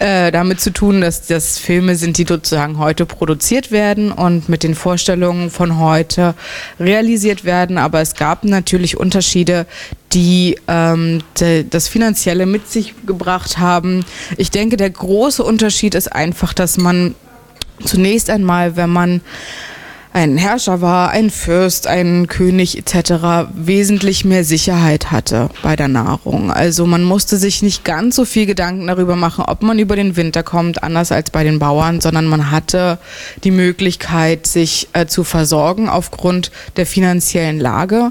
[0.00, 4.64] äh, damit zu tun, dass das Filme sind, die sozusagen heute produziert werden und mit
[4.64, 6.34] den Vorstellungen von heute
[6.80, 7.78] realisiert werden.
[7.78, 9.66] Aber es gab natürlich Unterschiede,
[10.12, 14.04] die ähm, de, das Finanzielle mit sich gebracht haben.
[14.36, 17.14] Ich denke, der große Unterschied ist einfach, dass man
[17.84, 19.20] zunächst einmal, wenn man
[20.16, 23.50] ein Herrscher war, ein Fürst, ein König etc.
[23.52, 26.50] wesentlich mehr Sicherheit hatte bei der Nahrung.
[26.50, 30.16] Also man musste sich nicht ganz so viel Gedanken darüber machen, ob man über den
[30.16, 32.98] Winter kommt, anders als bei den Bauern, sondern man hatte
[33.44, 38.11] die Möglichkeit, sich äh, zu versorgen aufgrund der finanziellen Lage.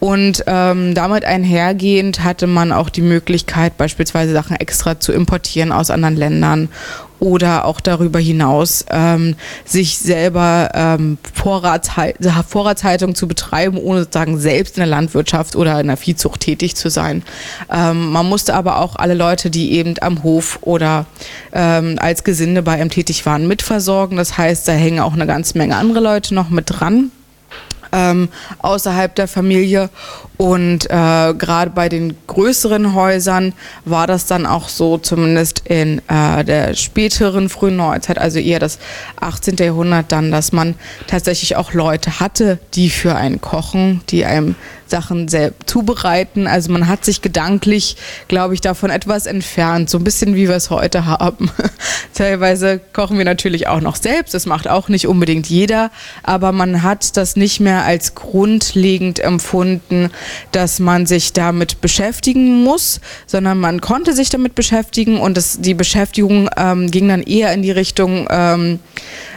[0.00, 5.90] Und ähm, damit einhergehend hatte man auch die Möglichkeit, beispielsweise Sachen extra zu importieren aus
[5.90, 6.70] anderen Ländern
[7.20, 9.36] oder auch darüber hinaus ähm,
[9.66, 12.14] sich selber ähm, Vorratshal
[12.48, 16.88] Vorratshaltung zu betreiben, ohne sozusagen selbst in der Landwirtschaft oder in der Viehzucht tätig zu
[16.88, 17.22] sein.
[17.70, 21.04] Ähm, man musste aber auch alle Leute, die eben am Hof oder
[21.52, 24.16] ähm, als Gesinde bei ihm tätig waren, mitversorgen.
[24.16, 27.10] Das heißt, da hängen auch eine ganze Menge andere Leute noch mit dran
[27.92, 28.28] ähm,
[28.60, 29.90] außerhalb der Familie.
[30.36, 33.52] Und äh, gerade bei den größeren Häusern
[33.84, 38.78] war das dann auch so, zumindest in äh, der späteren frühen Neuzeit, also eher das
[39.20, 39.56] 18.
[39.56, 40.76] Jahrhundert dann, dass man
[41.06, 44.54] tatsächlich auch Leute hatte, die für einen kochen, die einem
[44.90, 46.46] Sachen selbst zubereiten.
[46.46, 47.96] Also man hat sich gedanklich,
[48.28, 51.50] glaube ich, davon etwas entfernt, so ein bisschen wie wir es heute haben.
[52.14, 55.90] Teilweise kochen wir natürlich auch noch selbst, das macht auch nicht unbedingt jeder,
[56.22, 60.10] aber man hat das nicht mehr als grundlegend empfunden,
[60.52, 65.74] dass man sich damit beschäftigen muss, sondern man konnte sich damit beschäftigen und das, die
[65.74, 68.80] Beschäftigung ähm, ging dann eher in die Richtung, ähm,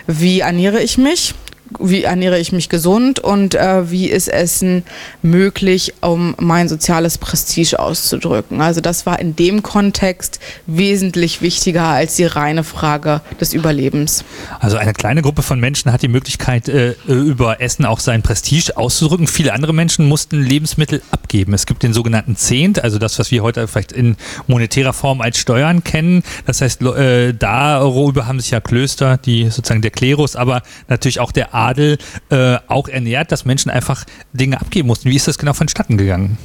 [0.07, 1.33] wie ernähre ich mich?
[1.79, 4.83] Wie ernähre ich mich gesund und äh, wie ist Essen
[5.21, 8.62] möglich, um mein soziales Prestige auszudrücken.
[8.62, 14.23] Also das war in dem Kontext wesentlich wichtiger als die reine Frage des Überlebens.
[14.59, 18.77] Also eine kleine Gruppe von Menschen hat die Möglichkeit, äh, über Essen auch sein Prestige
[18.77, 19.27] auszudrücken.
[19.27, 21.53] Viele andere Menschen mussten Lebensmittel abgeben.
[21.53, 25.38] Es gibt den sogenannten Zehnt, also das, was wir heute vielleicht in monetärer Form als
[25.38, 26.23] Steuern kennen.
[26.45, 31.31] Das heißt, äh, darüber haben sich ja Klöster, die sozusagen der Klerus, aber natürlich auch
[31.31, 31.97] der Adel
[32.30, 35.10] äh, auch ernährt, dass Menschen einfach Dinge abgeben mussten.
[35.10, 36.38] Wie ist das genau vonstatten gegangen?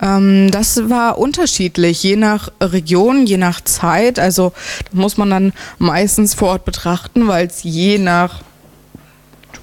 [0.00, 4.18] Ähm, das war unterschiedlich, je nach Region, je nach Zeit.
[4.18, 4.52] Also
[4.92, 8.42] muss man dann meistens vor Ort betrachten, weil es je nach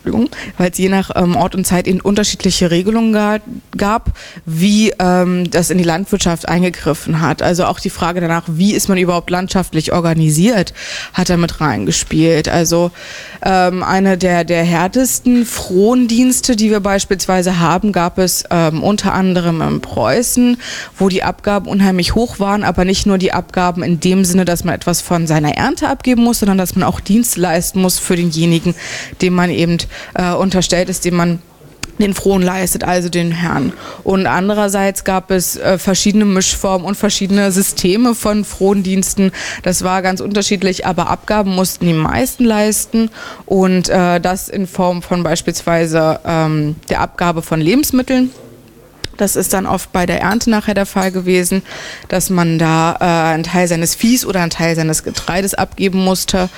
[0.05, 3.39] Entschuldigung, weil es je nach ähm, Ort und Zeit in unterschiedliche Regelungen ga,
[3.75, 4.11] gab,
[4.45, 7.41] wie ähm, das in die Landwirtschaft eingegriffen hat.
[7.41, 10.73] Also auch die Frage danach, wie ist man überhaupt landschaftlich organisiert,
[11.13, 12.47] hat er mit reingespielt.
[12.47, 12.91] Also
[13.43, 19.61] ähm, eine der, der härtesten Frondienste, die wir beispielsweise haben, gab es ähm, unter anderem
[19.61, 20.57] in Preußen,
[20.97, 24.63] wo die Abgaben unheimlich hoch waren, aber nicht nur die Abgaben in dem Sinne, dass
[24.63, 28.15] man etwas von seiner Ernte abgeben muss, sondern dass man auch Dienst leisten muss für
[28.15, 28.75] denjenigen,
[29.21, 29.77] dem man eben
[30.13, 31.39] äh, unterstellt ist, dem man
[31.99, 33.73] den Frohen leistet, also den Herrn.
[34.03, 39.31] Und andererseits gab es äh, verschiedene Mischformen und verschiedene Systeme von Frondiensten.
[39.63, 43.09] Das war ganz unterschiedlich, aber Abgaben mussten die meisten leisten
[43.45, 48.31] und äh, das in Form von beispielsweise ähm, der Abgabe von Lebensmitteln.
[49.17, 51.61] Das ist dann oft bei der Ernte nachher der Fall gewesen,
[52.09, 56.49] dass man da äh, einen Teil seines Viehs oder einen Teil seines Getreides abgeben musste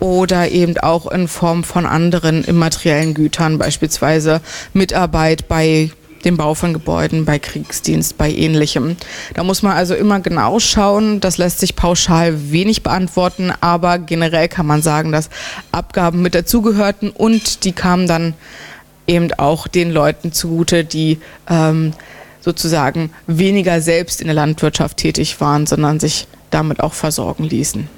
[0.00, 4.40] oder eben auch in Form von anderen immateriellen Gütern, beispielsweise
[4.72, 5.90] Mitarbeit bei
[6.24, 8.96] dem Bau von Gebäuden, bei Kriegsdienst, bei ähnlichem.
[9.34, 11.20] Da muss man also immer genau schauen.
[11.20, 15.30] Das lässt sich pauschal wenig beantworten, aber generell kann man sagen, dass
[15.72, 18.34] Abgaben mit dazugehörten und die kamen dann
[19.06, 21.92] eben auch den Leuten zugute, die ähm,
[22.40, 27.88] sozusagen weniger selbst in der Landwirtschaft tätig waren, sondern sich damit auch versorgen ließen.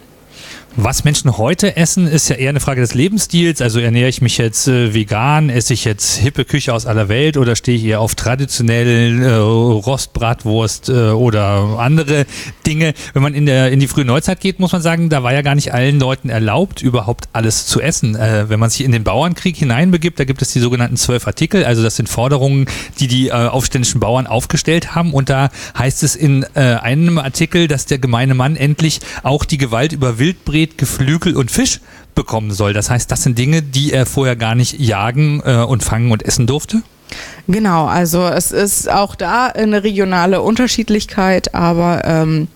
[0.80, 3.60] Was Menschen heute essen, ist ja eher eine Frage des Lebensstils.
[3.60, 7.36] Also ernähre ich mich jetzt äh, vegan, esse ich jetzt hippe Küche aus aller Welt
[7.36, 12.26] oder stehe ich eher auf traditionellen äh, Rostbratwurst äh, oder andere
[12.68, 12.92] Dinge.
[13.14, 15.42] Wenn man in, der, in die frühe Neuzeit geht, muss man sagen, da war ja
[15.42, 18.14] gar nicht allen Leuten erlaubt, überhaupt alles zu essen.
[18.14, 21.64] Äh, wenn man sich in den Bauernkrieg hineinbegibt, da gibt es die sogenannten zwölf Artikel.
[21.64, 22.66] Also das sind Forderungen,
[23.00, 25.14] die die äh, aufständischen Bauern aufgestellt haben.
[25.14, 29.58] Und da heißt es in äh, einem Artikel, dass der gemeine Mann endlich auch die
[29.58, 31.80] Gewalt über Wildbret Geflügel und Fisch
[32.14, 32.72] bekommen soll.
[32.72, 36.24] Das heißt, das sind Dinge, die er vorher gar nicht jagen äh, und fangen und
[36.24, 36.82] essen durfte?
[37.46, 42.48] Genau, also es ist auch da eine regionale Unterschiedlichkeit, aber ähm,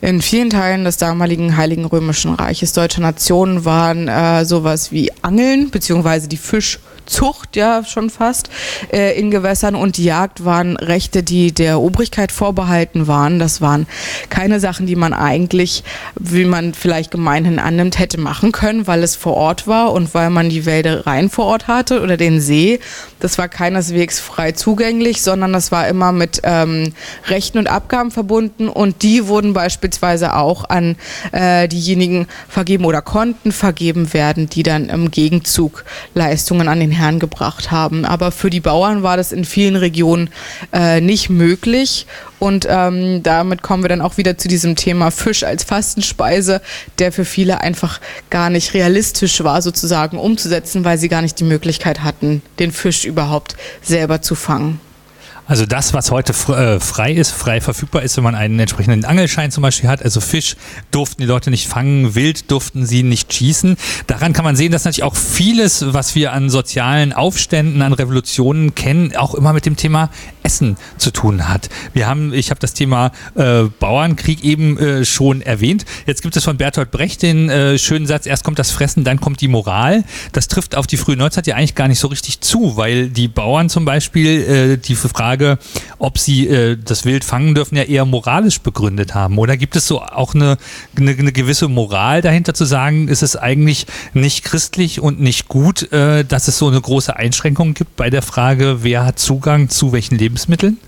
[0.00, 5.70] in vielen Teilen des damaligen Heiligen Römischen Reiches deutscher Nationen waren äh, sowas wie Angeln
[5.70, 6.78] beziehungsweise die Fisch
[7.10, 8.50] Zucht ja schon fast
[8.92, 13.38] äh, in Gewässern und Jagd waren Rechte, die der Obrigkeit vorbehalten waren.
[13.38, 13.86] Das waren
[14.28, 15.82] keine Sachen, die man eigentlich,
[16.18, 20.30] wie man vielleicht gemeinhin annimmt, hätte machen können, weil es vor Ort war und weil
[20.30, 22.78] man die Wälder rein vor Ort hatte oder den See.
[23.18, 26.92] Das war keineswegs frei zugänglich, sondern das war immer mit ähm,
[27.28, 30.96] Rechten und Abgaben verbunden und die wurden beispielsweise auch an
[31.32, 37.18] äh, diejenigen vergeben oder konnten vergeben werden, die dann im Gegenzug Leistungen an den Herrn
[37.18, 38.04] gebracht haben.
[38.04, 40.30] Aber für die Bauern war das in vielen Regionen
[40.72, 42.06] äh, nicht möglich.
[42.38, 46.60] Und ähm, damit kommen wir dann auch wieder zu diesem Thema Fisch als Fastenspeise,
[46.98, 51.44] der für viele einfach gar nicht realistisch war, sozusagen umzusetzen, weil sie gar nicht die
[51.44, 54.80] Möglichkeit hatten, den Fisch überhaupt selber zu fangen.
[55.50, 59.50] Also das, was heute äh, frei ist, frei verfügbar ist, wenn man einen entsprechenden Angelschein
[59.50, 60.00] zum Beispiel hat.
[60.00, 60.54] Also Fisch
[60.92, 63.76] durften die Leute nicht fangen, Wild durften sie nicht schießen.
[64.06, 68.76] Daran kann man sehen, dass natürlich auch vieles, was wir an sozialen Aufständen, an Revolutionen
[68.76, 70.10] kennen, auch immer mit dem Thema
[70.44, 71.68] Essen zu tun hat.
[71.94, 75.84] Wir haben, ich habe das Thema äh, Bauernkrieg eben äh, schon erwähnt.
[76.06, 79.20] Jetzt gibt es von Bertolt Brecht den äh, schönen Satz, erst kommt das Fressen, dann
[79.20, 80.04] kommt die Moral.
[80.30, 83.26] Das trifft auf die frühe Neuzeit ja eigentlich gar nicht so richtig zu, weil die
[83.26, 85.58] Bauern zum Beispiel äh, die Frage Frage,
[85.98, 89.38] ob sie äh, das Wild fangen dürfen, ja eher moralisch begründet haben.
[89.38, 90.58] Oder gibt es so auch eine,
[90.96, 95.90] eine, eine gewisse Moral dahinter zu sagen, ist es eigentlich nicht christlich und nicht gut,
[95.92, 99.92] äh, dass es so eine große Einschränkung gibt bei der Frage, wer hat Zugang zu
[99.92, 100.78] welchen Lebensmitteln?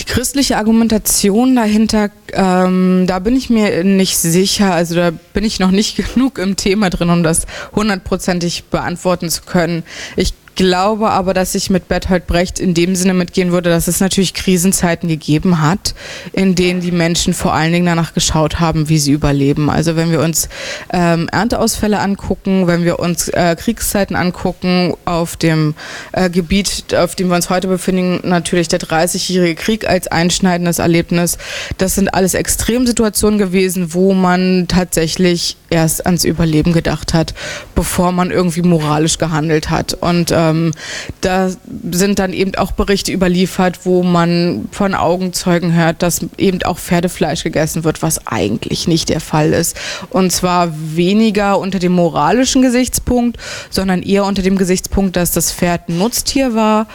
[0.00, 4.74] Die christliche Argumentation dahinter, ähm, da bin ich mir nicht sicher.
[4.74, 9.42] Also da bin ich noch nicht genug im Thema drin, um das hundertprozentig beantworten zu
[9.42, 9.84] können.
[10.16, 14.00] Ich glaube aber, dass ich mit Bertolt Brecht in dem Sinne mitgehen würde, dass es
[14.00, 15.94] natürlich Krisenzeiten gegeben hat,
[16.32, 19.70] in denen die Menschen vor allen Dingen danach geschaut haben, wie sie überleben.
[19.70, 20.48] Also wenn wir uns
[20.92, 25.74] ähm, Ernteausfälle angucken, wenn wir uns äh, Kriegszeiten angucken, auf dem
[26.12, 31.38] äh, Gebiet, auf dem wir uns heute befinden, natürlich der 30-jährige Krieg als einschneidendes Erlebnis.
[31.78, 37.34] Das sind alles Extremsituationen gewesen, wo man tatsächlich erst ans Überleben gedacht hat,
[37.74, 39.94] bevor man irgendwie moralisch gehandelt hat.
[39.94, 40.72] Und äh, ähm,
[41.20, 41.50] da
[41.90, 47.42] sind dann eben auch Berichte überliefert, wo man von Augenzeugen hört, dass eben auch Pferdefleisch
[47.42, 49.76] gegessen wird, was eigentlich nicht der Fall ist.
[50.10, 53.38] Und zwar weniger unter dem moralischen Gesichtspunkt,
[53.70, 56.86] sondern eher unter dem Gesichtspunkt, dass das Pferd ein Nutztier war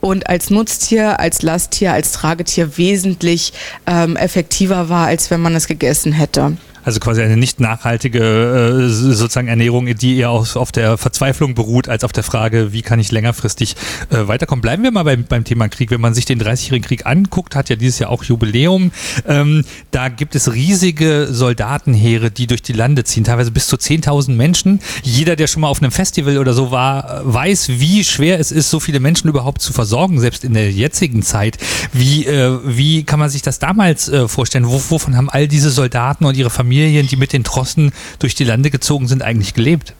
[0.00, 3.54] und als Nutztier, als Lasttier, als Tragetier wesentlich
[3.86, 6.56] ähm, effektiver war, als wenn man es gegessen hätte.
[6.84, 11.88] Also quasi eine nicht nachhaltige äh, sozusagen Ernährung, die eher auf, auf der Verzweiflung beruht,
[11.88, 13.76] als auf der Frage, wie kann ich längerfristig
[14.10, 14.60] äh, weiterkommen.
[14.60, 15.90] Bleiben wir mal beim, beim Thema Krieg.
[15.90, 18.92] Wenn man sich den 30-jährigen Krieg anguckt, hat ja dieses Jahr auch Jubiläum.
[19.26, 24.32] Ähm, da gibt es riesige Soldatenheere, die durch die Lande ziehen, teilweise bis zu 10.000
[24.32, 24.80] Menschen.
[25.02, 28.68] Jeder, der schon mal auf einem Festival oder so war, weiß, wie schwer es ist,
[28.68, 31.56] so viele Menschen überhaupt zu versorgen, selbst in der jetzigen Zeit.
[31.92, 34.68] Wie, äh, wie kann man sich das damals äh, vorstellen?
[34.68, 38.34] Wo, wovon haben all diese Soldaten und ihre Familien Familien, die mit den Trossen durch
[38.34, 39.94] die Lande gezogen sind, eigentlich gelebt?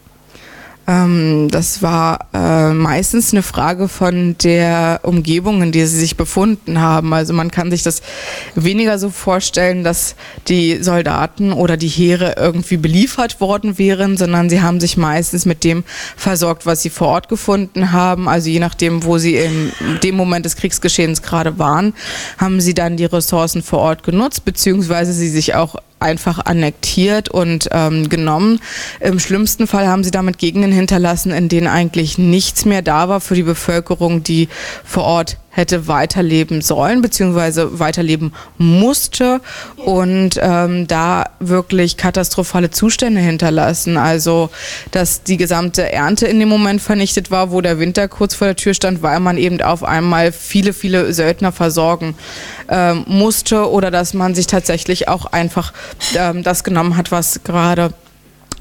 [0.86, 6.80] Ähm, das war äh, meistens eine Frage von der Umgebung, in der sie sich befunden
[6.80, 7.14] haben.
[7.14, 8.02] Also man kann sich das
[8.54, 10.14] weniger so vorstellen, dass
[10.48, 15.64] die Soldaten oder die Heere irgendwie beliefert worden wären, sondern sie haben sich meistens mit
[15.64, 15.84] dem
[16.16, 18.28] versorgt, was sie vor Ort gefunden haben.
[18.28, 21.94] Also je nachdem, wo sie in dem Moment des Kriegsgeschehens gerade waren,
[22.36, 27.68] haben sie dann die Ressourcen vor Ort genutzt, beziehungsweise sie sich auch einfach annektiert und
[27.72, 28.60] ähm, genommen.
[29.00, 33.20] Im schlimmsten Fall haben sie damit Gegenden hinterlassen, in denen eigentlich nichts mehr da war
[33.20, 34.48] für die Bevölkerung, die
[34.84, 39.40] vor Ort hätte weiterleben sollen, beziehungsweise weiterleben musste
[39.76, 43.96] und ähm, da wirklich katastrophale Zustände hinterlassen.
[43.96, 44.50] Also,
[44.90, 48.56] dass die gesamte Ernte in dem Moment vernichtet war, wo der Winter kurz vor der
[48.56, 52.16] Tür stand, weil man eben auf einmal viele, viele Söldner versorgen
[52.68, 55.72] ähm, musste oder dass man sich tatsächlich auch einfach
[56.16, 57.94] ähm, das genommen hat, was gerade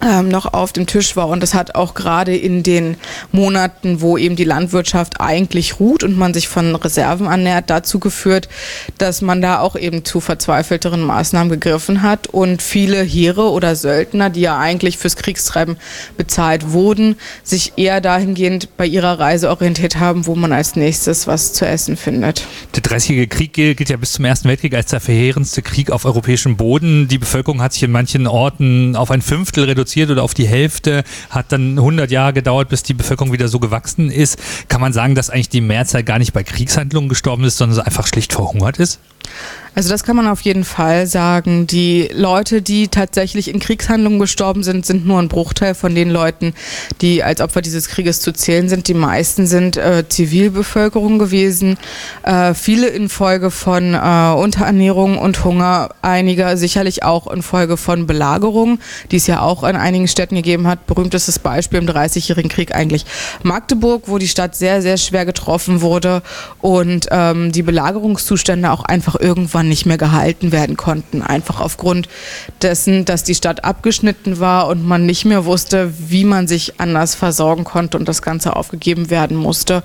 [0.03, 1.27] ähm, noch auf dem Tisch war.
[1.29, 2.97] Und das hat auch gerade in den
[3.31, 8.49] Monaten, wo eben die Landwirtschaft eigentlich ruht und man sich von Reserven ernährt, dazu geführt,
[8.97, 14.29] dass man da auch eben zu verzweifelteren Maßnahmen gegriffen hat und viele Heere oder Söldner,
[14.29, 15.77] die ja eigentlich fürs Kriegstreiben
[16.17, 21.53] bezahlt wurden, sich eher dahingehend bei ihrer Reise orientiert haben, wo man als nächstes was
[21.53, 22.45] zu essen findet.
[22.75, 26.57] Der Dreißigjährige Krieg gilt ja bis zum Ersten Weltkrieg als der verheerendste Krieg auf europäischem
[26.57, 27.07] Boden.
[27.07, 30.47] Die Bevölkerung hat sich in manchen Orten auf ein Fünftel reduziert reduziert oder auf die
[30.47, 34.37] Hälfte, hat dann 100 Jahre gedauert, bis die Bevölkerung wieder so gewachsen ist.
[34.67, 38.07] Kann man sagen, dass eigentlich die Mehrzahl gar nicht bei Kriegshandlungen gestorben ist, sondern einfach
[38.07, 38.99] schlicht verhungert ist?
[39.75, 41.65] Also das kann man auf jeden Fall sagen.
[41.65, 46.53] Die Leute, die tatsächlich in Kriegshandlungen gestorben sind, sind nur ein Bruchteil von den Leuten,
[47.01, 48.87] die als Opfer dieses Krieges zu zählen sind.
[48.87, 51.77] Die meisten sind äh, Zivilbevölkerung gewesen.
[52.21, 55.89] Äh, viele infolge von äh, Unterernährung und Hunger.
[56.03, 58.79] Einige sicherlich auch infolge von Belagerung,
[59.11, 60.85] die es ja auch in einigen Städten gegeben hat.
[60.85, 63.05] Berühmtestes Beispiel im Dreißigjährigen Krieg eigentlich
[63.41, 66.21] Magdeburg, wo die Stadt sehr, sehr schwer getroffen wurde
[66.61, 71.21] und ähm, die Belagerungszustände auch einfach irgendwann Mauern nicht mehr gehalten werden konnten.
[71.21, 72.07] Einfach aufgrund
[72.61, 77.15] dessen, dass die Stadt abgeschnitten war und man nicht mehr wusste, wie man sich anders
[77.15, 79.83] versorgen konnte und das Ganze aufgegeben werden musste.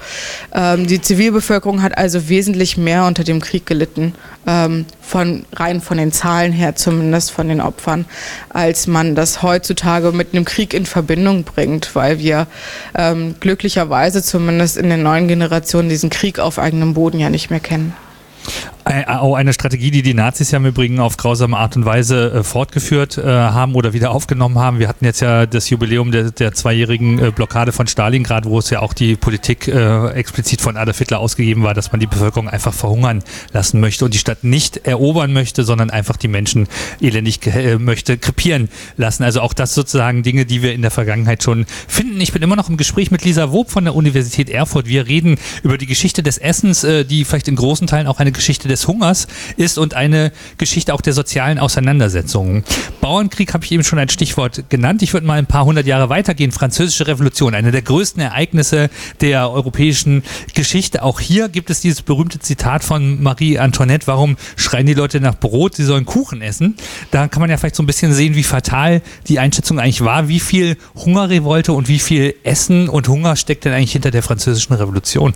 [0.53, 4.14] Ähm, die Zivilbevölkerung hat also wesentlich mehr unter dem Krieg gelitten,
[4.47, 8.05] ähm, von, rein von den Zahlen her zumindest, von den Opfern,
[8.51, 12.47] als man das heutzutage mit einem Krieg in Verbindung bringt, weil wir
[12.95, 17.61] ähm, glücklicherweise zumindest in den neuen Generationen diesen Krieg auf eigenem Boden ja nicht mehr
[17.61, 17.95] kennen.
[18.88, 22.33] Äh, auch eine Strategie, die die Nazis ja im Übrigen auf grausame Art und Weise
[22.33, 24.79] äh, fortgeführt äh, haben oder wieder aufgenommen haben.
[24.79, 28.70] Wir hatten jetzt ja das Jubiläum der, der zweijährigen äh, Blockade von Stalingrad, wo es
[28.70, 32.72] ja auch die Politik explizit von Adolf Hitler ausgegeben war, dass man die Bevölkerung einfach
[32.72, 33.22] verhungern
[33.53, 36.68] lassen möchte und die Stadt nicht erobern möchte, sondern einfach die Menschen
[37.01, 37.40] elendig
[37.79, 39.24] möchte krepieren lassen.
[39.24, 42.20] Also auch das sozusagen Dinge, die wir in der Vergangenheit schon finden.
[42.20, 44.87] Ich bin immer noch im Gespräch mit Lisa Wob von der Universität Erfurt.
[44.87, 48.68] Wir reden über die Geschichte des Essens, die vielleicht in großen Teilen auch eine Geschichte
[48.68, 52.64] des des Hungers ist und eine Geschichte auch der sozialen Auseinandersetzungen.
[53.01, 55.03] Bauernkrieg habe ich eben schon ein Stichwort genannt.
[55.03, 56.53] Ich würde mal ein paar hundert Jahre weitergehen.
[56.53, 60.23] Französische Revolution, eine der größten Ereignisse der europäischen
[60.55, 61.03] Geschichte.
[61.03, 64.07] Auch hier gibt es dieses berühmte Zitat von Marie Antoinette.
[64.07, 65.77] Warum schreien die Leute nach Brot?
[65.77, 66.77] Sie sollen Kuchen essen.
[67.11, 70.29] Da kann man ja vielleicht so ein bisschen sehen, wie fatal die Einschätzung eigentlich war.
[70.29, 74.75] Wie viel Hungerrevolte und wie viel Essen und Hunger steckt denn eigentlich hinter der französischen
[74.75, 75.35] Revolution?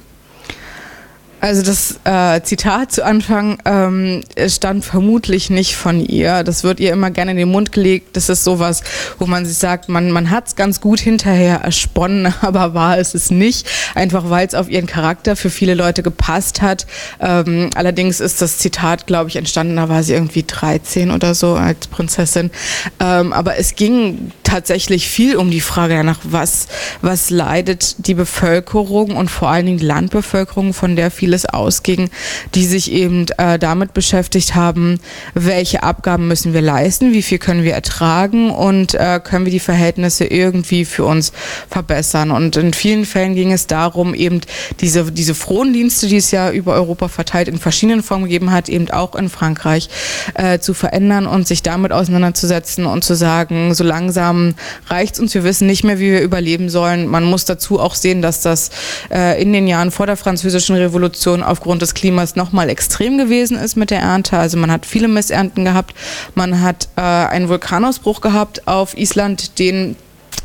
[1.42, 6.44] Also das äh, Zitat zu Anfang ähm, stammt vermutlich nicht von ihr.
[6.44, 8.16] Das wird ihr immer gerne in den Mund gelegt.
[8.16, 8.84] Das ist sowas,
[9.18, 13.14] wo man sich sagt, man, man hat es ganz gut hinterher ersponnen, aber war es
[13.14, 13.66] es nicht.
[13.96, 16.86] Einfach weil es auf ihren Charakter für viele Leute gepasst hat.
[17.18, 21.54] Ähm, allerdings ist das Zitat, glaube ich, entstanden, da war sie irgendwie 13 oder so
[21.54, 22.52] als Prinzessin.
[23.00, 26.68] Ähm, aber es ging tatsächlich viel um die Frage danach, was,
[27.00, 32.10] was leidet die Bevölkerung und vor allen Dingen die Landbevölkerung, von der viele vieles ausging,
[32.54, 35.00] die sich eben äh, damit beschäftigt haben,
[35.32, 39.60] welche Abgaben müssen wir leisten, wie viel können wir ertragen und äh, können wir die
[39.60, 41.32] Verhältnisse irgendwie für uns
[41.70, 42.30] verbessern.
[42.30, 44.42] Und in vielen Fällen ging es darum, eben
[44.80, 48.90] diese, diese Frondienste, die es ja über Europa verteilt in verschiedenen Formen gegeben hat, eben
[48.90, 49.88] auch in Frankreich
[50.34, 54.41] äh, zu verändern und sich damit auseinanderzusetzen und zu sagen, so langsam
[54.88, 57.06] reicht es uns, wir wissen nicht mehr, wie wir überleben sollen.
[57.06, 58.70] Man muss dazu auch sehen, dass das
[59.10, 63.76] äh, in den Jahren vor der französischen Revolution aufgrund des Klimas nochmal extrem gewesen ist
[63.76, 64.38] mit der Ernte.
[64.38, 65.94] Also man hat viele Missernten gehabt.
[66.34, 69.96] Man hat äh, einen Vulkanausbruch gehabt auf Island, den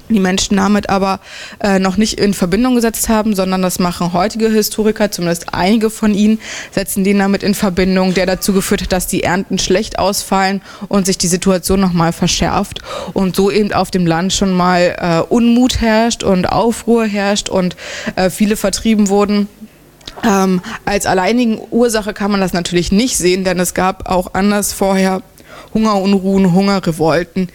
[0.09, 1.19] die Menschen damit aber
[1.59, 6.13] äh, noch nicht in Verbindung gesetzt haben, sondern das machen heutige Historiker, zumindest einige von
[6.13, 6.39] ihnen,
[6.71, 11.05] setzen den damit in Verbindung, der dazu geführt hat, dass die Ernten schlecht ausfallen und
[11.05, 12.81] sich die Situation nochmal verschärft
[13.13, 17.75] und so eben auf dem Land schon mal äh, Unmut herrscht und Aufruhr herrscht und
[18.15, 19.47] äh, viele vertrieben wurden.
[20.23, 24.73] Ähm, als alleinigen Ursache kann man das natürlich nicht sehen, denn es gab auch anders
[24.73, 25.21] vorher
[25.73, 27.49] Hungerunruhen, Hungerrevolten,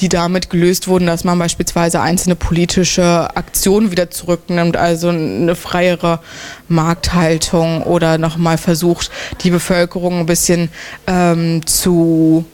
[0.00, 6.20] die damit gelöst wurden, dass man beispielsweise einzelne politische Aktionen wieder zurücknimmt, also eine freiere
[6.68, 9.10] Markthaltung oder nochmal versucht,
[9.42, 10.70] die Bevölkerung ein bisschen
[11.06, 12.44] ähm, zu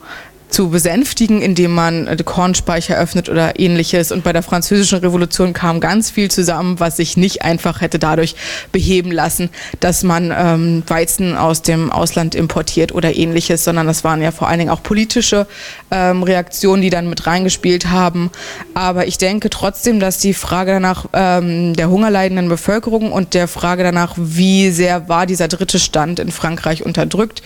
[0.52, 4.12] zu besänftigen, indem man Kornspeicher öffnet oder ähnliches.
[4.12, 8.36] Und bei der französischen Revolution kam ganz viel zusammen, was sich nicht einfach hätte dadurch
[8.70, 9.48] beheben lassen,
[9.80, 14.48] dass man ähm, Weizen aus dem Ausland importiert oder ähnliches, sondern das waren ja vor
[14.48, 15.46] allen Dingen auch politische
[15.90, 18.30] ähm, Reaktionen, die dann mit reingespielt haben.
[18.74, 23.82] Aber ich denke trotzdem, dass die Frage danach ähm, der hungerleidenden Bevölkerung und der Frage
[23.82, 27.42] danach, wie sehr war dieser dritte Stand in Frankreich unterdrückt,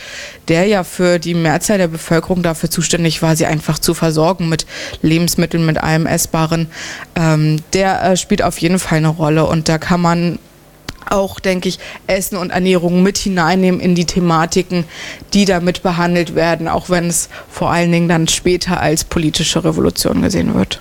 [0.48, 4.48] der ja für die Mehrzahl der Bevölkerung dafür zuständig zuständig war, sie einfach zu versorgen
[4.48, 4.64] mit
[5.02, 6.68] Lebensmitteln, mit allem Essbaren,
[7.14, 9.44] ähm, der äh, spielt auf jeden Fall eine Rolle.
[9.44, 10.38] Und da kann man
[11.08, 14.84] auch, denke ich, Essen und Ernährung mit hineinnehmen in die Thematiken,
[15.34, 20.22] die damit behandelt werden, auch wenn es vor allen Dingen dann später als politische Revolution
[20.22, 20.80] gesehen wird.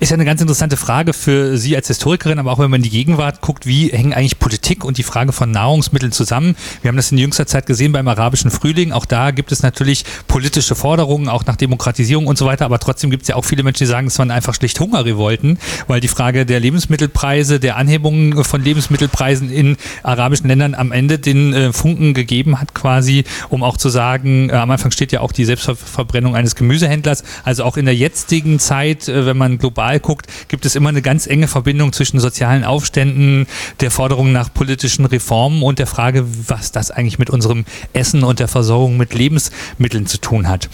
[0.00, 2.84] Ist ja eine ganz interessante Frage für Sie als Historikerin, aber auch wenn man in
[2.84, 6.56] die Gegenwart guckt, wie hängen eigentlich Politik und die Frage von Nahrungsmitteln zusammen?
[6.80, 8.92] Wir haben das in jüngster Zeit gesehen beim arabischen Frühling.
[8.92, 13.10] Auch da gibt es natürlich politische Forderungen, auch nach Demokratisierung und so weiter, aber trotzdem
[13.10, 16.08] gibt es ja auch viele Menschen, die sagen, es waren einfach schlicht Hungerrevolten, weil die
[16.08, 22.14] Frage der Lebensmittelpreise, der Anhebung von Lebensmittelpreisen in arabischen Ländern am Ende den äh, Funken
[22.14, 26.34] gegeben hat, quasi, um auch zu sagen, äh, am Anfang steht ja auch die Selbstverbrennung
[26.34, 27.24] eines Gemüsehändlers.
[27.44, 31.02] Also auch in der jetzigen Zeit, äh, wenn man global guckt, gibt es immer eine
[31.02, 33.46] ganz enge Verbindung zwischen sozialen Aufständen,
[33.80, 38.40] der Forderung nach politischen Reformen und der Frage, was das eigentlich mit unserem Essen und
[38.40, 40.68] der Versorgung mit Lebensmitteln zu tun hat.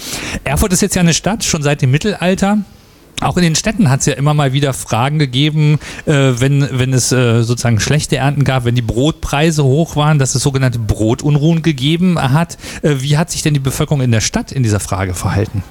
[0.44, 2.58] Erfurt ist jetzt ja eine Stadt, schon seit dem Mittelalter.
[3.20, 6.92] Auch in den Städten hat es ja immer mal wieder Fragen gegeben, äh, wenn, wenn
[6.92, 11.62] es äh, sozusagen schlechte Ernten gab, wenn die Brotpreise hoch waren, dass es sogenannte Brotunruhen
[11.62, 12.58] gegeben hat.
[12.82, 15.64] Äh, wie hat sich denn die Bevölkerung in der Stadt in dieser Frage verhalten?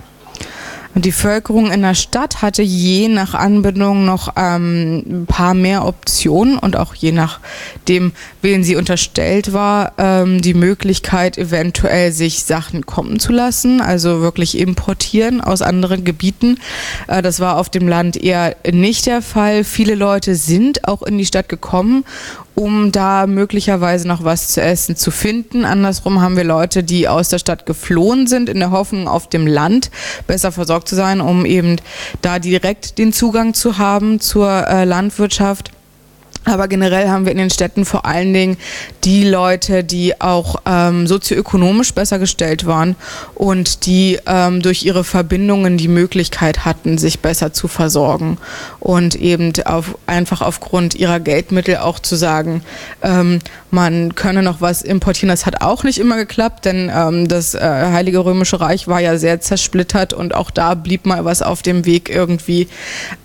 [0.96, 6.58] Die Bevölkerung in der Stadt hatte je nach Anbindung noch ähm, ein paar mehr Optionen
[6.58, 13.20] und auch je nachdem, wen sie unterstellt war, ähm, die Möglichkeit, eventuell sich Sachen kommen
[13.20, 16.60] zu lassen, also wirklich importieren aus anderen Gebieten.
[17.08, 19.64] Äh, das war auf dem Land eher nicht der Fall.
[19.64, 22.06] Viele Leute sind auch in die Stadt gekommen
[22.60, 25.64] um da möglicherweise noch was zu essen zu finden.
[25.64, 29.45] Andersrum haben wir Leute, die aus der Stadt geflohen sind, in der Hoffnung, auf dem
[29.45, 29.91] Land
[30.26, 31.76] besser versorgt zu sein, um eben
[32.24, 35.72] da direkt den Zugang zu haben zur äh, Landwirtschaft.
[36.48, 38.58] Aber generell haben wir in den Städten vor allen Dingen
[39.04, 42.95] die Leute, die auch ähm, sozioökonomisch besser gestellt waren
[43.36, 48.38] und die ähm, durch ihre Verbindungen die Möglichkeit hatten, sich besser zu versorgen
[48.80, 52.64] und eben auf, einfach aufgrund ihrer Geldmittel auch zu sagen,
[53.02, 53.39] ähm,
[53.70, 55.30] man könne noch was importieren.
[55.30, 59.18] Das hat auch nicht immer geklappt, denn ähm, das äh, Heilige Römische Reich war ja
[59.18, 62.68] sehr zersplittert und auch da blieb mal was auf dem Weg irgendwie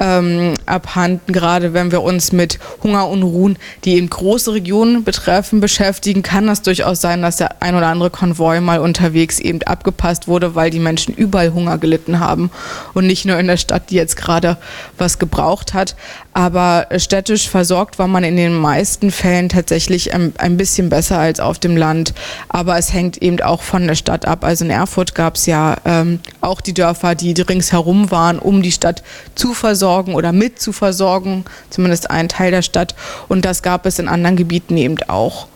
[0.01, 6.23] ähm, abhanden, gerade wenn wir uns mit Hunger Unruhen, die eben große Regionen betreffen, beschäftigen,
[6.23, 10.55] kann das durchaus sein, dass der ein oder andere Konvoi mal unterwegs eben abgepasst wurde,
[10.55, 12.51] weil die Menschen überall Hunger gelitten haben
[12.95, 14.57] und nicht nur in der Stadt, die jetzt gerade
[14.99, 15.95] was gebraucht hat.
[16.35, 21.41] Aber städtisch versorgt war man in den meisten Fällen tatsächlich ein, ein bisschen besser als
[21.41, 22.15] auf dem Land.
[22.49, 24.45] Aber es hängt eben auch von der Stadt ab.
[24.45, 28.73] Also in Erfurt gab es ja ähm, auch die Dörfer, die ringsherum waren, um die
[28.73, 29.03] Stadt
[29.35, 32.95] zu versorgen oder mit zu versorgen, zumindest ein Teil der Stadt.
[33.29, 35.49] Und das gab es in anderen Gebieten eben auch.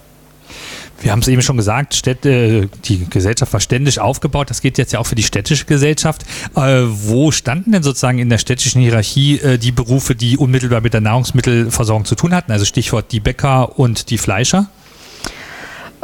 [1.07, 4.51] Wir haben es eben schon gesagt, Städte, die Gesellschaft war ständisch aufgebaut.
[4.51, 6.25] Das geht jetzt ja auch für die städtische Gesellschaft.
[6.57, 10.95] Äh, wo standen denn sozusagen in der städtischen Hierarchie äh, die Berufe, die unmittelbar mit
[10.95, 12.51] der Nahrungsmittelversorgung zu tun hatten?
[12.51, 14.67] Also Stichwort die Bäcker und die Fleischer?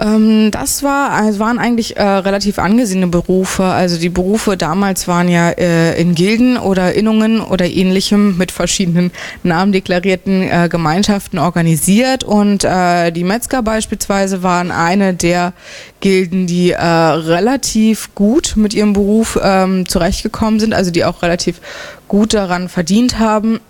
[0.02, 3.64] Ähm, das war, also waren eigentlich äh, relativ angesehene Berufe.
[3.64, 9.12] Also die Berufe damals waren ja äh, in Gilden oder Innungen oder ähnlichem mit verschiedenen
[9.42, 15.52] Namen deklarierten äh, Gemeinschaften organisiert und äh, die Metzger beispielsweise waren eine der
[16.00, 21.60] Gilden, die äh, relativ gut mit ihrem Beruf ähm, zurechtgekommen sind, also die auch relativ
[22.08, 23.60] gut daran verdient haben.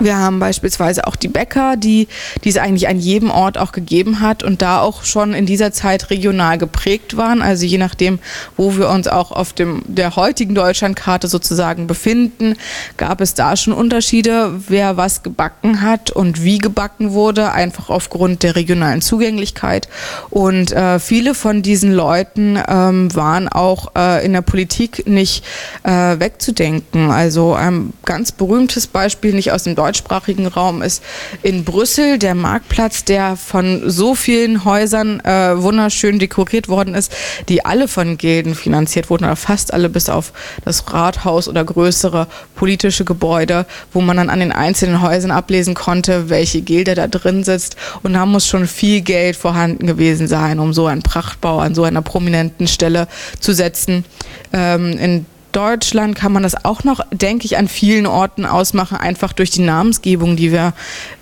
[0.00, 2.06] Wir haben beispielsweise auch die Bäcker, die,
[2.44, 5.72] die es eigentlich an jedem Ort auch gegeben hat und da auch schon in dieser
[5.72, 7.42] Zeit regional geprägt waren.
[7.42, 8.20] Also je nachdem,
[8.56, 12.54] wo wir uns auch auf dem, der heutigen Deutschlandkarte sozusagen befinden,
[12.96, 18.44] gab es da schon Unterschiede, wer was gebacken hat und wie gebacken wurde, einfach aufgrund
[18.44, 19.88] der regionalen Zugänglichkeit.
[20.30, 25.44] Und äh, viele von diesen Leuten ähm, waren auch äh, in der Politik nicht
[25.82, 27.10] äh, wegzudenken.
[27.10, 31.02] Also ein ganz berühmtes Beispiel, nicht aus dem Deutschland, deutschsprachigen Raum ist
[31.42, 37.10] in Brüssel der Marktplatz, der von so vielen Häusern äh, wunderschön dekoriert worden ist,
[37.48, 40.32] die alle von Gilden finanziert wurden, oder fast alle bis auf
[40.64, 46.28] das Rathaus oder größere politische Gebäude, wo man dann an den einzelnen Häusern ablesen konnte,
[46.28, 47.76] welche Gilde da drin sitzt.
[48.02, 51.84] Und da muss schon viel Geld vorhanden gewesen sein, um so einen Prachtbau an so
[51.84, 53.08] einer prominenten Stelle
[53.40, 54.04] zu setzen.
[54.52, 59.32] Ähm, in Deutschland kann man das auch noch, denke ich, an vielen Orten ausmachen, einfach
[59.32, 60.74] durch die Namensgebung, die wir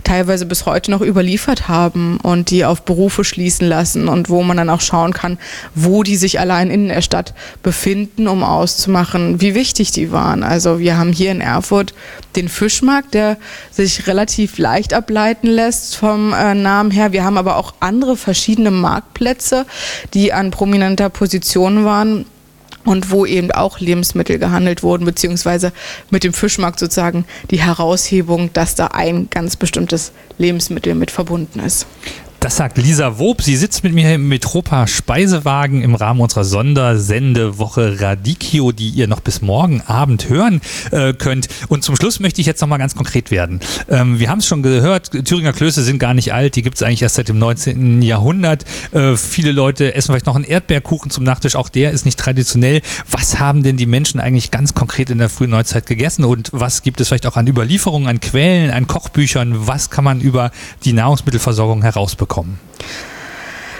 [0.04, 4.56] teilweise bis heute noch überliefert haben und die auf Berufe schließen lassen und wo man
[4.56, 5.38] dann auch schauen kann,
[5.74, 10.42] wo die sich allein in der Stadt befinden, um auszumachen, wie wichtig die waren.
[10.42, 11.94] Also wir haben hier in Erfurt
[12.36, 13.36] den Fischmarkt, der
[13.70, 17.12] sich relativ leicht ableiten lässt vom äh, Namen her.
[17.12, 19.66] Wir haben aber auch andere verschiedene Marktplätze,
[20.14, 22.26] die an prominenter Position waren
[22.86, 25.72] und wo eben auch Lebensmittel gehandelt wurden, beziehungsweise
[26.08, 31.86] mit dem Fischmarkt sozusagen die Heraushebung, dass da ein ganz bestimmtes Lebensmittel mit verbunden ist.
[32.46, 33.42] Das sagt Lisa Wob.
[33.42, 39.18] Sie sitzt mit mir im Metropa Speisewagen im Rahmen unserer Sondersendewoche Radicchio, die ihr noch
[39.18, 40.60] bis morgen Abend hören
[40.92, 41.48] äh, könnt.
[41.66, 43.58] Und zum Schluss möchte ich jetzt nochmal ganz konkret werden.
[43.88, 46.54] Ähm, wir haben es schon gehört, Thüringer Klöße sind gar nicht alt.
[46.54, 48.00] Die gibt es eigentlich erst seit dem 19.
[48.02, 48.64] Jahrhundert.
[48.92, 51.56] Äh, viele Leute essen vielleicht noch einen Erdbeerkuchen zum Nachtisch.
[51.56, 52.80] Auch der ist nicht traditionell.
[53.10, 56.24] Was haben denn die Menschen eigentlich ganz konkret in der frühen Neuzeit gegessen?
[56.24, 59.66] Und was gibt es vielleicht auch an Überlieferungen, an Quellen, an Kochbüchern?
[59.66, 60.52] Was kann man über
[60.84, 62.35] die Nahrungsmittelversorgung herausbekommen?
[62.36, 62.60] Bekommen?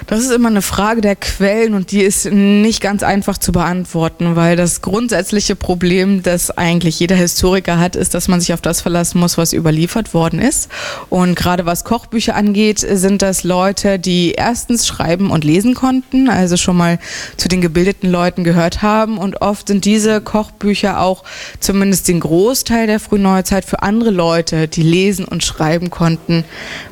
[0.09, 4.37] Das ist immer eine Frage der Quellen und die ist nicht ganz einfach zu beantworten,
[4.37, 8.81] weil das grundsätzliche Problem, das eigentlich jeder Historiker hat, ist, dass man sich auf das
[8.81, 10.71] verlassen muss, was überliefert worden ist.
[11.11, 16.57] Und gerade was Kochbücher angeht, sind das Leute, die erstens schreiben und lesen konnten, also
[16.57, 17.01] schon mal
[17.37, 19.19] zu den gebildeten Leuten gehört haben.
[19.19, 21.25] Und oft sind diese Kochbücher auch
[21.59, 26.45] zumindest den Großteil der Frühneuzeit für andere Leute, die lesen und schreiben konnten,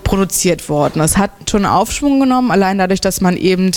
[0.02, 0.98] produziert worden.
[0.98, 3.72] Das hat schon Aufschwung genommen, allein dadurch, dass man eben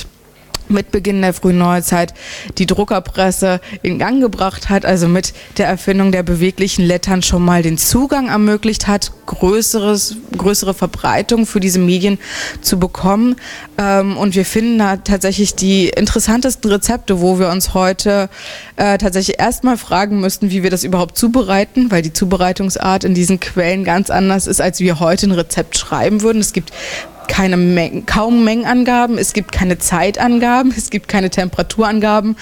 [0.69, 2.13] mit Beginn der frühen Neuzeit
[2.57, 7.61] die Druckerpresse in Gang gebracht hat, also mit der Erfindung der beweglichen Lettern schon mal
[7.61, 12.17] den Zugang ermöglicht hat, größeres, größere Verbreitung für diese Medien
[12.61, 13.36] zu bekommen.
[13.78, 18.30] Ähm, und wir finden da tatsächlich die interessantesten Rezepte, wo wir uns heute
[18.75, 23.39] äh, tatsächlich erstmal fragen müssten, wie wir das überhaupt zubereiten, weil die Zubereitungsart in diesen
[23.39, 26.39] Quellen ganz anders ist, als wir heute ein Rezept schreiben würden.
[26.39, 26.71] Es gibt
[27.28, 32.38] keine Mengen, kaum Mengenangaben, es gibt keine Zeitangaben, es gibt keine Temperaturangaben,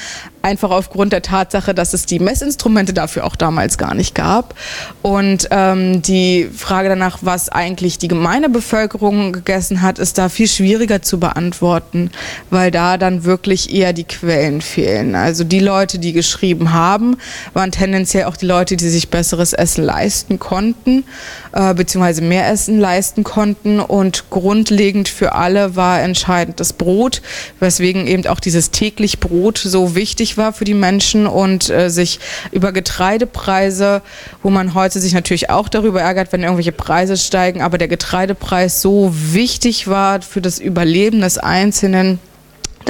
[0.46, 4.54] einfach aufgrund der Tatsache, dass es die Messinstrumente dafür auch damals gar nicht gab.
[5.02, 10.48] Und ähm, die Frage danach, was eigentlich die gemeine Bevölkerung gegessen hat, ist da viel
[10.48, 12.12] schwieriger zu beantworten,
[12.52, 15.16] weil da dann wirklich eher die Quellen fehlen.
[15.16, 17.18] Also die Leute, die geschrieben haben,
[17.54, 21.06] waren tendenziell auch die Leute, die sich besseres Essen leisten konnten,
[21.54, 23.80] äh, beziehungsweise mehr Essen leisten konnten.
[23.80, 27.24] Und grundlegend für alle war entscheidend das Brot,
[27.60, 32.20] weswegen eben auch dieses täglich Brot so wichtig war für die Menschen und äh, sich
[32.52, 34.02] über Getreidepreise,
[34.44, 38.82] wo man heute sich natürlich auch darüber ärgert, wenn irgendwelche Preise steigen, aber der Getreidepreis
[38.82, 42.20] so wichtig war für das Überleben des Einzelnen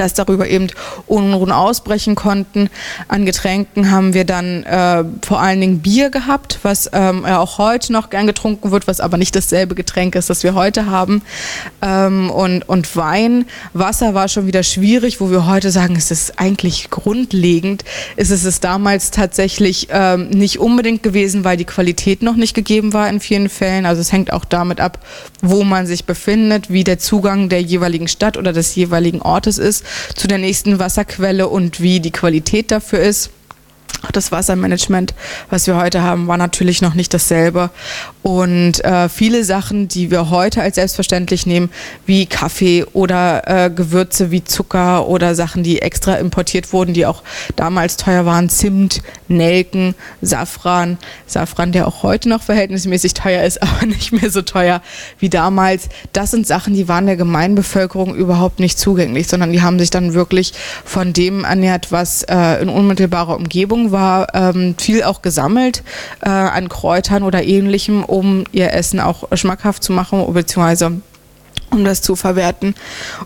[0.00, 0.68] dass darüber eben
[1.06, 2.70] Unruhen ausbrechen konnten.
[3.08, 7.58] An Getränken haben wir dann äh, vor allen Dingen Bier gehabt, was ähm, ja auch
[7.58, 11.22] heute noch gern getrunken wird, was aber nicht dasselbe Getränk ist, das wir heute haben.
[11.82, 13.46] Ähm, und, und Wein.
[13.72, 17.84] Wasser war schon wieder schwierig, wo wir heute sagen, es ist eigentlich grundlegend.
[18.16, 22.92] Ist es es damals tatsächlich ähm, nicht unbedingt gewesen, weil die Qualität noch nicht gegeben
[22.92, 23.86] war in vielen Fällen.
[23.86, 24.98] Also es hängt auch damit ab,
[25.42, 29.84] wo man sich befindet, wie der Zugang der jeweiligen Stadt oder des jeweiligen Ortes ist
[30.14, 33.30] zu der nächsten Wasserquelle und wie die Qualität dafür ist.
[34.12, 35.14] Das Wassermanagement,
[35.50, 37.70] was wir heute haben, war natürlich noch nicht dasselbe.
[38.22, 41.70] Und äh, viele Sachen, die wir heute als selbstverständlich nehmen,
[42.06, 47.22] wie Kaffee oder äh, Gewürze wie Zucker oder Sachen, die extra importiert wurden, die auch
[47.56, 50.98] damals teuer waren, Zimt, Nelken, Safran.
[51.26, 54.82] Safran, der auch heute noch verhältnismäßig teuer ist, aber nicht mehr so teuer
[55.18, 55.88] wie damals.
[56.12, 60.14] Das sind Sachen, die waren der Gemeinbevölkerung überhaupt nicht zugänglich, sondern die haben sich dann
[60.14, 60.52] wirklich
[60.84, 65.82] von dem ernährt, was äh, in unmittelbarer Umgebung war war ähm, viel auch gesammelt
[66.20, 71.00] äh, an Kräutern oder ähnlichem, um ihr Essen auch schmackhaft zu machen, beziehungsweise
[71.70, 72.74] um das zu verwerten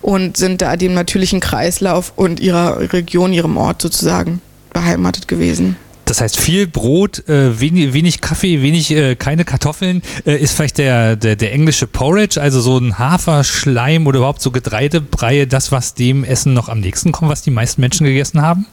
[0.01, 4.41] und sind da dem natürlichen Kreislauf und ihrer Region, ihrem Ort sozusagen
[4.73, 5.77] beheimatet gewesen.
[6.05, 10.79] Das heißt, viel Brot, äh, wenig, wenig, Kaffee, wenig, äh, keine Kartoffeln, äh, ist vielleicht
[10.79, 15.95] der, der, der, englische Porridge, also so ein Haferschleim oder überhaupt so Getreidebreie, das, was
[15.95, 18.67] dem Essen noch am nächsten kommt, was die meisten Menschen gegessen haben?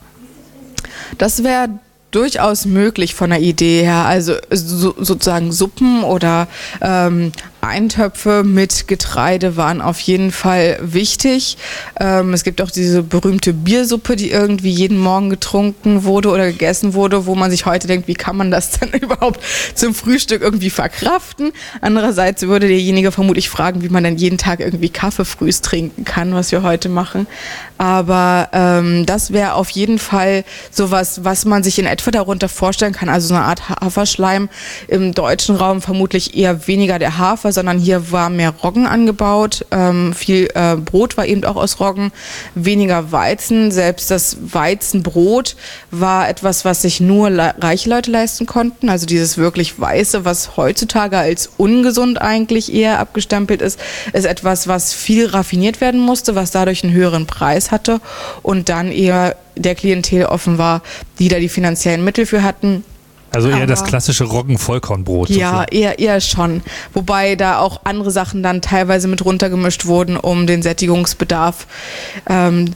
[1.18, 1.70] Das wäre
[2.12, 4.06] durchaus möglich von der Idee her.
[4.06, 6.48] Also so, sozusagen Suppen oder
[6.82, 7.32] ähm,
[7.62, 11.58] Eintöpfe mit Getreide waren auf jeden Fall wichtig.
[12.00, 16.94] Ähm, es gibt auch diese berühmte Biersuppe, die irgendwie jeden Morgen getrunken wurde oder gegessen
[16.94, 19.42] wurde, wo man sich heute denkt, wie kann man das denn überhaupt
[19.76, 21.52] zum Frühstück irgendwie verkraften?
[21.82, 26.34] Andererseits würde derjenige vermutlich fragen, wie man denn jeden Tag irgendwie Kaffee frühs trinken kann,
[26.34, 27.28] was wir heute machen.
[27.78, 32.94] Aber ähm, das wäre auf jeden Fall sowas, was man sich in etwa darunter vorstellen
[32.94, 33.10] kann.
[33.10, 34.50] Also so eine Art Haferschleim
[34.88, 39.66] im deutschen Raum vermutlich eher weniger der Hafer, sondern hier war mehr Roggen angebaut.
[39.72, 42.12] Ähm, viel äh, Brot war eben auch aus Roggen,
[42.56, 43.72] weniger Weizen.
[43.72, 45.56] Selbst das Weizenbrot
[45.92, 48.90] war etwas, was sich nur le reiche Leute leisten konnten.
[48.90, 53.80] Also dieses wirklich Weiße, was heutzutage als ungesund eigentlich eher abgestempelt ist,
[54.14, 58.00] ist etwas, was viel raffiniert werden musste, was dadurch einen höheren Preis hatte
[58.42, 60.82] und dann eher der Klientel offen war,
[61.20, 62.84] die da die finanziellen Mittel für hatten
[63.32, 65.30] also eher Aber das klassische Roggen-Vollkornbrot.
[65.30, 66.62] Ja, eher, eher schon.
[66.94, 71.68] Wobei da auch andere Sachen dann teilweise mit runtergemischt wurden, um den Sättigungsbedarf
[72.30, 72.72] ähm,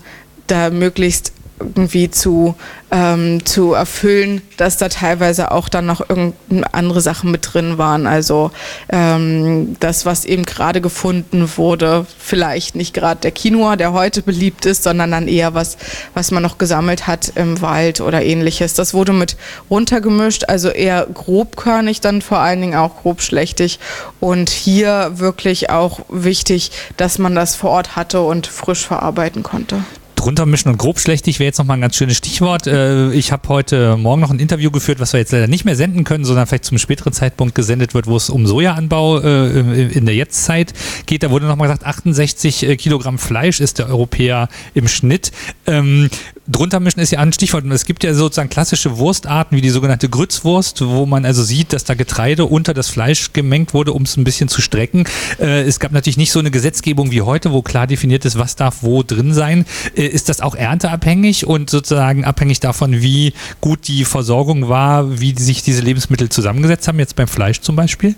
[0.47, 2.55] da möglichst irgendwie zu,
[2.91, 8.07] ähm, zu erfüllen, dass da teilweise auch dann noch irgendeine andere Sachen mit drin waren.
[8.07, 8.51] Also
[8.89, 14.65] ähm, das, was eben gerade gefunden wurde, vielleicht nicht gerade der Quinoa, der heute beliebt
[14.65, 15.77] ist, sondern dann eher was,
[16.13, 18.73] was man noch gesammelt hat im Wald oder ähnliches.
[18.73, 19.37] Das wurde mit
[19.69, 23.79] runtergemischt, also eher grobkörnig dann vor allen Dingen auch grobschlächtig
[24.19, 29.83] und hier wirklich auch wichtig, dass man das vor Ort hatte und frisch verarbeiten konnte
[30.21, 32.67] drunter mischen und grobschlächtig wäre jetzt nochmal ein ganz schönes Stichwort.
[32.67, 35.75] Äh, ich habe heute Morgen noch ein Interview geführt, was wir jetzt leider nicht mehr
[35.75, 40.05] senden können, sondern vielleicht zum späteren Zeitpunkt gesendet wird, wo es um Sojaanbau äh, in
[40.05, 40.73] der Jetztzeit
[41.07, 41.23] geht.
[41.23, 45.31] Da wurde nochmal gesagt, 68 äh, Kilogramm Fleisch ist der Europäer im Schnitt.
[45.65, 46.09] Ähm,
[46.47, 47.65] drunter mischen ist ja ein Stichwort.
[47.65, 51.83] Es gibt ja sozusagen klassische Wurstarten wie die sogenannte Grützwurst, wo man also sieht, dass
[51.83, 55.05] da Getreide unter das Fleisch gemengt wurde, um es ein bisschen zu strecken.
[55.37, 58.79] Es gab natürlich nicht so eine Gesetzgebung wie heute, wo klar definiert ist, was darf
[58.81, 59.65] wo drin sein.
[60.11, 65.63] Ist das auch ernteabhängig und sozusagen abhängig davon, wie gut die Versorgung war, wie sich
[65.63, 68.15] diese Lebensmittel zusammengesetzt haben, jetzt beim Fleisch zum Beispiel?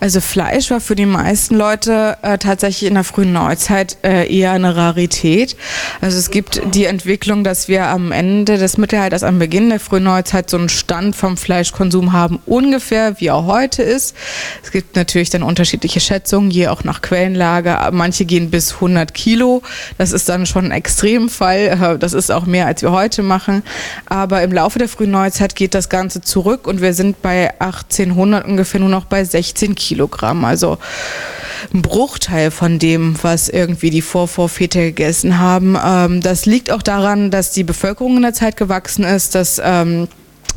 [0.00, 4.52] Also Fleisch war für die meisten Leute äh, tatsächlich in der frühen Neuzeit äh, eher
[4.52, 5.56] eine Rarität.
[6.00, 10.04] Also es gibt die Entwicklung, dass wir am Ende des Mittelalters, am Beginn der frühen
[10.04, 14.14] Neuzeit so einen Stand vom Fleischkonsum haben, ungefähr wie er heute ist.
[14.62, 17.76] Es gibt natürlich dann unterschiedliche Schätzungen, je auch nach Quellenlage.
[17.90, 19.62] Manche gehen bis 100 Kilo.
[19.98, 21.58] Das ist dann schon ein Extremfall.
[21.58, 23.64] Äh, das ist auch mehr, als wir heute machen.
[24.06, 28.46] Aber im Laufe der frühen Neuzeit geht das Ganze zurück und wir sind bei 1800
[28.46, 29.87] ungefähr nur noch bei 16 Kilo.
[29.88, 30.44] Kilogramm.
[30.44, 30.78] Also
[31.72, 35.76] ein Bruchteil von dem, was irgendwie die Vorvorväter gegessen haben.
[35.82, 40.08] Ähm, das liegt auch daran, dass die Bevölkerung in der Zeit gewachsen ist, dass ähm,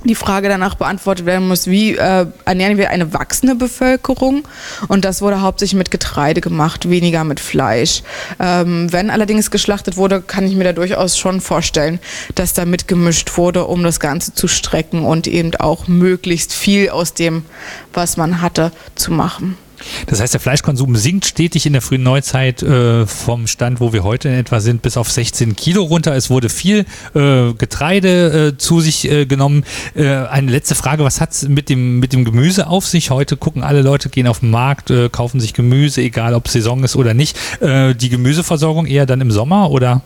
[0.03, 4.47] die Frage danach beantwortet werden muss, wie äh, ernähren wir eine wachsende Bevölkerung?
[4.87, 8.03] Und das wurde hauptsächlich mit Getreide gemacht, weniger mit Fleisch.
[8.39, 11.99] Ähm, wenn allerdings geschlachtet wurde, kann ich mir da durchaus schon vorstellen,
[12.35, 17.13] dass da mitgemischt wurde, um das Ganze zu strecken und eben auch möglichst viel aus
[17.13, 17.45] dem,
[17.93, 19.57] was man hatte, zu machen.
[20.07, 24.03] Das heißt, der Fleischkonsum sinkt stetig in der frühen Neuzeit äh, vom Stand, wo wir
[24.03, 26.15] heute in etwa sind, bis auf 16 Kilo runter.
[26.15, 29.63] Es wurde viel äh, Getreide äh, zu sich äh, genommen.
[29.95, 33.09] Äh, eine letzte Frage, was hat es mit dem, mit dem Gemüse auf sich?
[33.09, 36.83] Heute gucken alle Leute, gehen auf den Markt, äh, kaufen sich Gemüse, egal ob Saison
[36.83, 37.37] ist oder nicht.
[37.61, 40.01] die Gemüseversorgung eher dann im Sommer oder?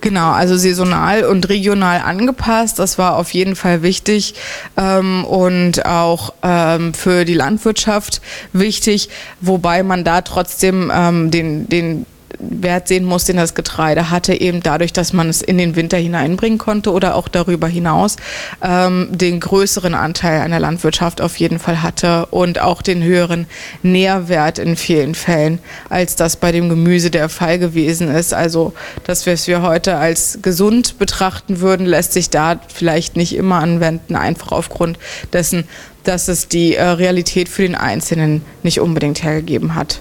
[0.00, 4.34] Genau, also saisonal und regional angepasst, das war auf jeden Fall wichtig
[4.76, 8.20] ähm, und auch ähm, für die Landwirtschaft
[8.52, 9.08] wichtig,
[9.40, 12.06] wobei man da trotzdem ähm, den, den
[12.38, 15.96] Wert sehen muss, den das Getreide hatte, eben dadurch, dass man es in den Winter
[15.96, 18.16] hineinbringen konnte oder auch darüber hinaus
[18.62, 23.46] ähm, den größeren Anteil an der Landwirtschaft auf jeden Fall hatte und auch den höheren
[23.82, 25.58] Nährwert in vielen Fällen,
[25.88, 28.34] als das bei dem Gemüse der Fall gewesen ist.
[28.34, 28.72] Also
[29.04, 34.16] das, was wir heute als gesund betrachten würden, lässt sich da vielleicht nicht immer anwenden,
[34.16, 34.98] einfach aufgrund
[35.32, 35.64] dessen,
[36.04, 40.00] dass es die äh, Realität für den Einzelnen nicht unbedingt hergegeben hat.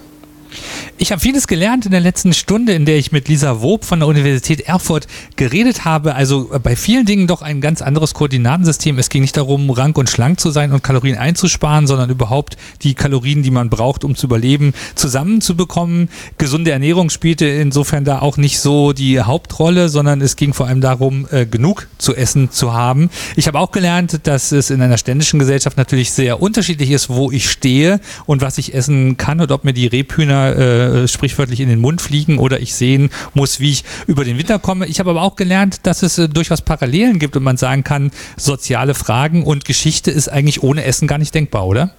[0.99, 3.99] Ich habe vieles gelernt in der letzten Stunde, in der ich mit Lisa Wob von
[3.99, 6.15] der Universität Erfurt geredet habe.
[6.15, 8.97] Also äh, bei vielen Dingen doch ein ganz anderes Koordinatensystem.
[8.97, 12.95] Es ging nicht darum, rank und schlank zu sein und Kalorien einzusparen, sondern überhaupt die
[12.95, 16.09] Kalorien, die man braucht, um zu überleben, zusammenzubekommen.
[16.39, 20.81] Gesunde Ernährung spielte insofern da auch nicht so die Hauptrolle, sondern es ging vor allem
[20.81, 23.11] darum, äh, genug zu essen zu haben.
[23.35, 27.31] Ich habe auch gelernt, dass es in einer ständischen Gesellschaft natürlich sehr unterschiedlich ist, wo
[27.31, 31.59] ich stehe und was ich essen kann und ob mir die Rebhühner äh, äh, sprichwörtlich
[31.59, 34.87] in den Mund fliegen oder ich sehen muss, wie ich über den Winter komme.
[34.87, 38.11] Ich habe aber auch gelernt, dass es äh, durchaus Parallelen gibt und man sagen kann,
[38.37, 41.91] soziale Fragen und Geschichte ist eigentlich ohne Essen gar nicht denkbar, oder?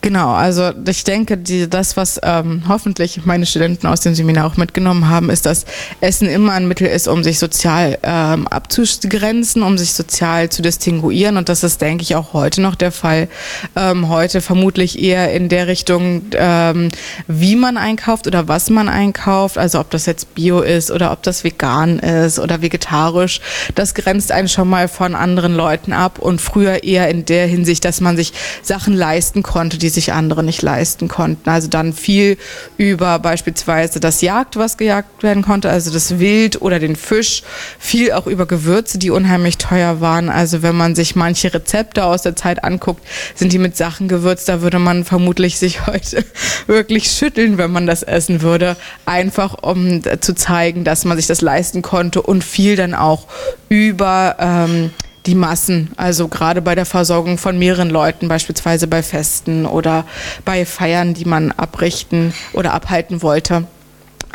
[0.00, 4.56] Genau, also ich denke, die, das, was ähm, hoffentlich meine Studenten aus dem Seminar auch
[4.56, 5.64] mitgenommen haben, ist, dass
[6.00, 11.36] Essen immer ein Mittel ist, um sich sozial ähm, abzugrenzen, um sich sozial zu distinguieren.
[11.36, 13.28] Und das ist, denke ich, auch heute noch der Fall.
[13.74, 16.90] Ähm, heute vermutlich eher in der Richtung, ähm,
[17.26, 19.58] wie man einkauft oder was man einkauft.
[19.58, 23.40] Also ob das jetzt Bio ist oder ob das vegan ist oder vegetarisch.
[23.74, 26.20] Das grenzt einen schon mal von anderen Leuten ab.
[26.20, 28.32] Und früher eher in der Hinsicht, dass man sich
[28.62, 31.48] Sachen leisten konnte, die die sich andere nicht leisten konnten.
[31.48, 32.36] Also dann viel
[32.76, 37.42] über beispielsweise das Jagd, was gejagt werden konnte, also das Wild oder den Fisch,
[37.78, 40.28] viel auch über Gewürze, die unheimlich teuer waren.
[40.28, 43.02] Also wenn man sich manche Rezepte aus der Zeit anguckt,
[43.34, 46.22] sind die mit Sachen gewürzt, da würde man vermutlich sich heute
[46.66, 48.76] wirklich schütteln, wenn man das essen würde,
[49.06, 53.26] einfach um zu zeigen, dass man sich das leisten konnte und viel dann auch
[53.70, 54.90] über ähm,
[55.28, 60.06] die Massen, also gerade bei der Versorgung von mehreren Leuten, beispielsweise bei Festen oder
[60.46, 63.64] bei Feiern, die man abrichten oder abhalten wollte,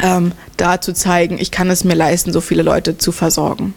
[0.01, 3.73] ähm, da zu zeigen, ich kann es mir leisten, so viele Leute zu versorgen.